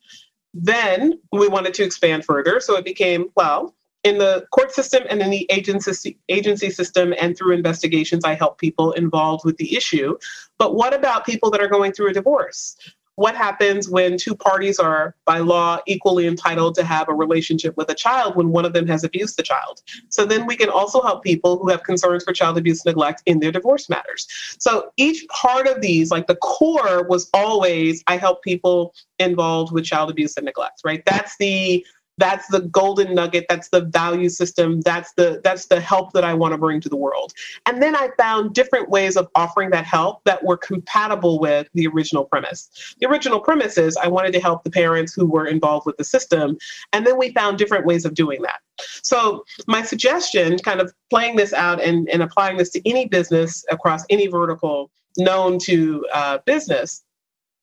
[0.54, 2.60] Then we wanted to expand further.
[2.60, 3.75] So it became, well,
[4.06, 8.56] in the court system and in the agency agency system and through investigations i help
[8.56, 10.16] people involved with the issue.
[10.58, 12.76] But what about people that are going through a divorce?
[13.16, 17.90] What happens when two parties are by law equally entitled to have a relationship with
[17.90, 19.80] a child when one of them has abused the child?
[20.10, 23.40] So then we can also help people who have concerns for child abuse neglect in
[23.40, 24.26] their divorce matters.
[24.58, 29.84] So each part of these like the core was always i help people involved with
[29.84, 31.02] child abuse and neglect right?
[31.06, 31.84] That's the
[32.18, 33.46] that's the golden nugget.
[33.48, 34.80] That's the value system.
[34.80, 37.32] That's the that's the help that i want to bring to the world.
[37.66, 41.86] And then i found different ways of offering that help that were compatible with the
[41.86, 42.96] original premise.
[43.00, 46.04] The original premise is i wanted to help the parents who were involved with the
[46.04, 46.56] system
[46.92, 48.60] and then we found different ways of doing that.
[49.02, 53.64] So my suggestion kind of playing this out and, and applying this to any business
[53.70, 57.02] across any vertical known to uh, business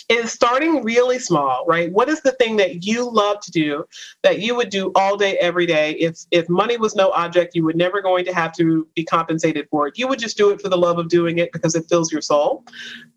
[0.09, 1.91] is starting really small, right?
[1.91, 3.85] What is the thing that you love to do
[4.23, 5.91] that you would do all day, every day?
[5.93, 9.67] If if money was no object, you were never going to have to be compensated
[9.69, 9.97] for it.
[9.97, 12.21] You would just do it for the love of doing it because it fills your
[12.21, 12.63] soul.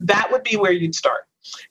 [0.00, 1.26] That would be where you'd start.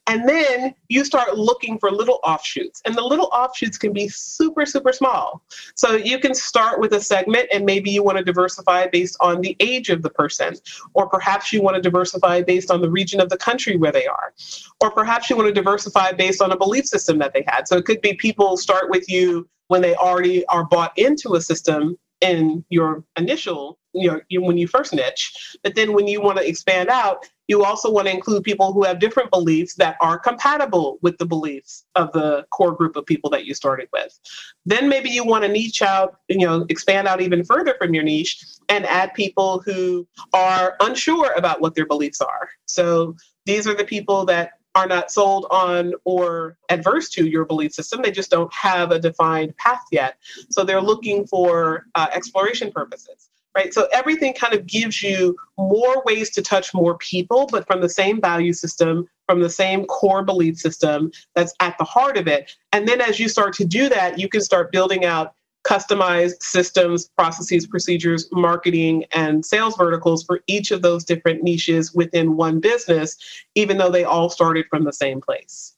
[0.08, 4.66] And then you start looking for little offshoots, and the little offshoots can be super,
[4.66, 5.44] super small.
[5.76, 9.42] So you can start with a segment, and maybe you want to diversify based on
[9.42, 10.56] the age of the person,
[10.94, 14.06] or perhaps you want to diversify based on the region of the country where they
[14.06, 14.34] are,
[14.82, 17.68] or perhaps you want to diversify based on a belief system that they had.
[17.68, 21.42] So it could be people start with you when they already are bought into a
[21.42, 25.58] system in your initial, you know, when you first niche.
[25.64, 28.84] But then when you want to expand out, you also want to include people who
[28.84, 33.30] have different beliefs that are compatible with the beliefs of the core group of people
[33.30, 34.20] that you started with.
[34.66, 38.04] Then maybe you want to niche out, you know, expand out even further from your
[38.04, 42.50] niche and add people who are unsure about what their beliefs are.
[42.66, 43.16] So
[43.46, 48.02] these are the people that are not sold on or adverse to your belief system.
[48.02, 50.18] They just don't have a defined path yet.
[50.50, 53.74] So they're looking for uh, exploration purposes, right?
[53.74, 57.90] So everything kind of gives you more ways to touch more people, but from the
[57.90, 62.52] same value system, from the same core belief system that's at the heart of it.
[62.74, 65.35] And then as you start to do that, you can start building out
[65.66, 72.38] customized systems, processes, procedures, marketing, and sales verticals for each of those different niches within
[72.38, 73.18] one business,
[73.56, 75.74] even though they all started from the same place.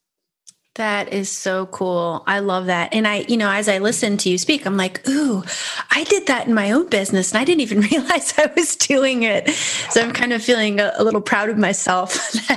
[0.76, 2.24] That is so cool.
[2.28, 2.94] I love that.
[2.94, 5.44] And I, you know, as I listen to you speak, I'm like, ooh,
[5.90, 9.24] I did that in my own business and I didn't even realize I was doing
[9.24, 9.50] it.
[9.90, 12.16] So I'm kind of feeling a, a little proud of myself.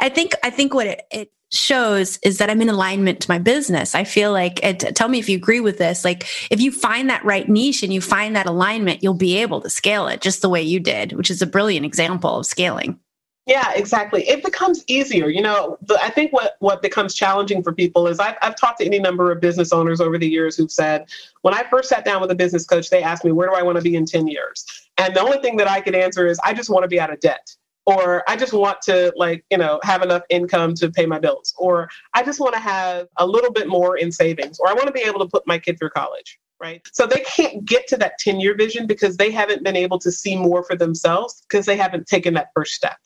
[0.00, 3.38] I think, I think what it, it shows is that I'm in alignment to my
[3.38, 3.94] business.
[3.94, 6.04] I feel like, it, tell me if you agree with this.
[6.04, 9.60] Like, if you find that right niche and you find that alignment, you'll be able
[9.60, 12.98] to scale it just the way you did, which is a brilliant example of scaling.
[13.46, 14.28] Yeah, exactly.
[14.28, 15.28] It becomes easier.
[15.28, 18.78] You know, the, I think what what becomes challenging for people is I've, I've talked
[18.78, 21.06] to any number of business owners over the years who've said,
[21.40, 23.62] when I first sat down with a business coach, they asked me, where do I
[23.62, 24.64] want to be in 10 years?
[24.98, 27.12] And the only thing that I could answer is, I just want to be out
[27.12, 27.56] of debt
[27.86, 31.54] or I just want to like, you know, have enough income to pay my bills,
[31.58, 34.86] or I just want to have a little bit more in savings, or I want
[34.86, 36.82] to be able to put my kid through college right?
[36.92, 40.12] So they can't get to that 10 year vision because they haven't been able to
[40.12, 42.96] see more for themselves because they haven't taken that first step.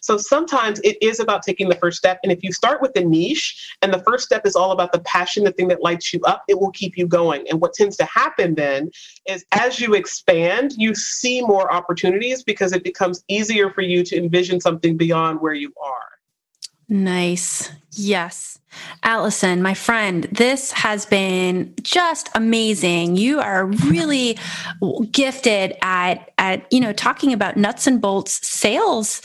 [0.00, 2.18] So sometimes it is about taking the first step.
[2.22, 5.00] And if you start with the niche and the first step is all about the
[5.00, 7.46] passion, the thing that lights you up, it will keep you going.
[7.48, 8.90] And what tends to happen then
[9.26, 14.16] is as you expand, you see more opportunities because it becomes easier for you to
[14.16, 16.08] envision something beyond where you are.
[16.88, 17.70] Nice.
[17.92, 18.58] Yes.
[19.02, 23.16] Allison, my friend, this has been just amazing.
[23.16, 24.38] You are really
[25.10, 29.22] gifted at at you know talking about nuts and bolts sales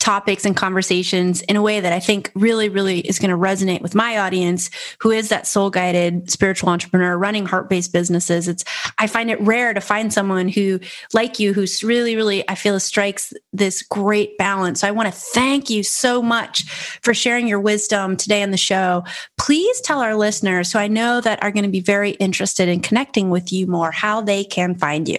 [0.00, 3.82] topics and conversations in a way that I think really, really is going to resonate
[3.82, 4.70] with my audience,
[5.00, 8.48] who is that soul guided spiritual entrepreneur running heart based businesses.
[8.48, 8.64] It's,
[8.98, 10.80] I find it rare to find someone who,
[11.12, 14.80] like you, who's really, really, I feel strikes this great balance.
[14.80, 16.64] So I want to thank you so much
[17.02, 19.04] for sharing your wisdom today on the show.
[19.38, 22.80] Please tell our listeners, who I know that are going to be very interested in
[22.80, 25.18] connecting with you more, how they can find you.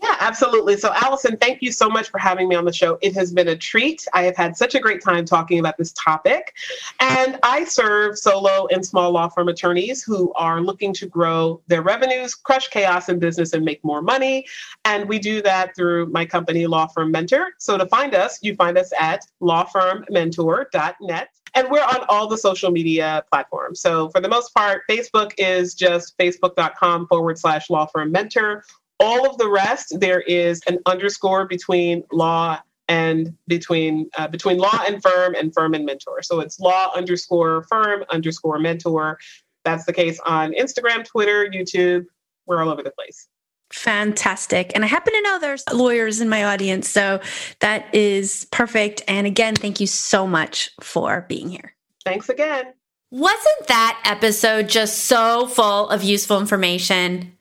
[0.00, 0.76] Yeah, absolutely.
[0.76, 2.98] So, Allison, thank you so much for having me on the show.
[3.02, 4.06] It has been a treat.
[4.12, 6.54] I have had such a great time talking about this topic.
[7.00, 11.82] And I serve solo and small law firm attorneys who are looking to grow their
[11.82, 14.46] revenues, crush chaos in business, and make more money.
[14.84, 17.48] And we do that through my company, Law Firm Mentor.
[17.58, 21.28] So, to find us, you find us at lawfirmmentor.net.
[21.54, 23.80] And we're on all the social media platforms.
[23.80, 28.64] So, for the most part, Facebook is just facebook.com forward slash law firm mentor
[29.00, 34.80] all of the rest, there is an underscore between law and between uh, between law
[34.86, 36.22] and firm and firm and mentor.
[36.22, 39.18] So it's law underscore firm underscore mentor.
[39.64, 42.06] That's the case on Instagram, Twitter, YouTube.
[42.46, 43.28] We're all over the place.
[43.70, 44.72] Fantastic.
[44.74, 46.88] And I happen to know there's lawyers in my audience.
[46.88, 47.20] So
[47.60, 49.02] that is perfect.
[49.06, 51.74] And again, thank you so much for being here.
[52.04, 52.72] Thanks again.
[53.10, 57.37] Wasn't that episode just so full of useful information?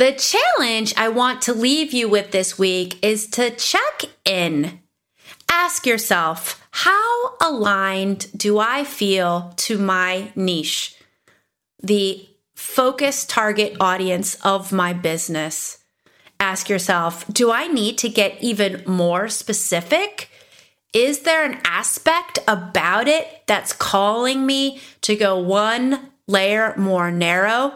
[0.00, 4.80] The challenge I want to leave you with this week is to check in.
[5.50, 10.96] Ask yourself, how aligned do I feel to my niche,
[11.82, 15.76] the focus target audience of my business?
[16.40, 20.30] Ask yourself, do I need to get even more specific?
[20.94, 27.74] Is there an aspect about it that's calling me to go one layer more narrow?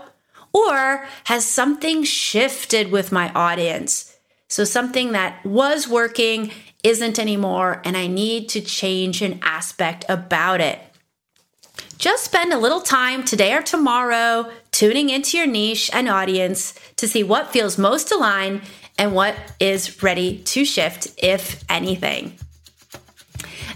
[0.55, 4.17] Or has something shifted with my audience?
[4.49, 6.53] So something that was working
[6.85, 10.79] isn't anymore, and I need to change an aspect about it.
[11.99, 17.09] Just spend a little time today or tomorrow tuning into your niche and audience to
[17.09, 18.63] see what feels most aligned
[18.99, 22.35] and what is ready to shift, if anything.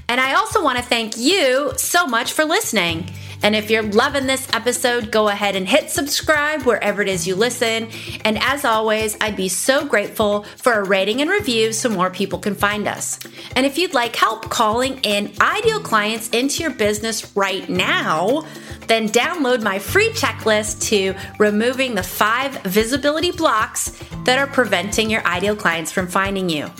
[0.09, 3.11] And I also want to thank you so much for listening.
[3.43, 7.35] And if you're loving this episode, go ahead and hit subscribe wherever it is you
[7.35, 7.89] listen.
[8.25, 12.39] And as always, I'd be so grateful for a rating and review so more people
[12.39, 13.19] can find us.
[13.55, 18.45] And if you'd like help calling in ideal clients into your business right now,
[18.87, 23.91] then download my free checklist to removing the five visibility blocks
[24.25, 26.71] that are preventing your ideal clients from finding you.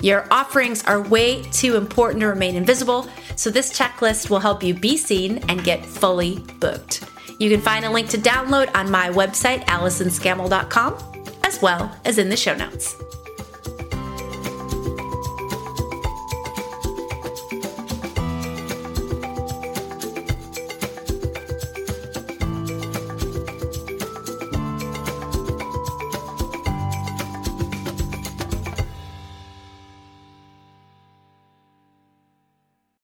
[0.00, 4.72] Your offerings are way too important to remain invisible, so this checklist will help you
[4.72, 7.04] be seen and get fully booked.
[7.38, 10.94] You can find a link to download on my website, AllisonScammell.com,
[11.42, 12.94] as well as in the show notes.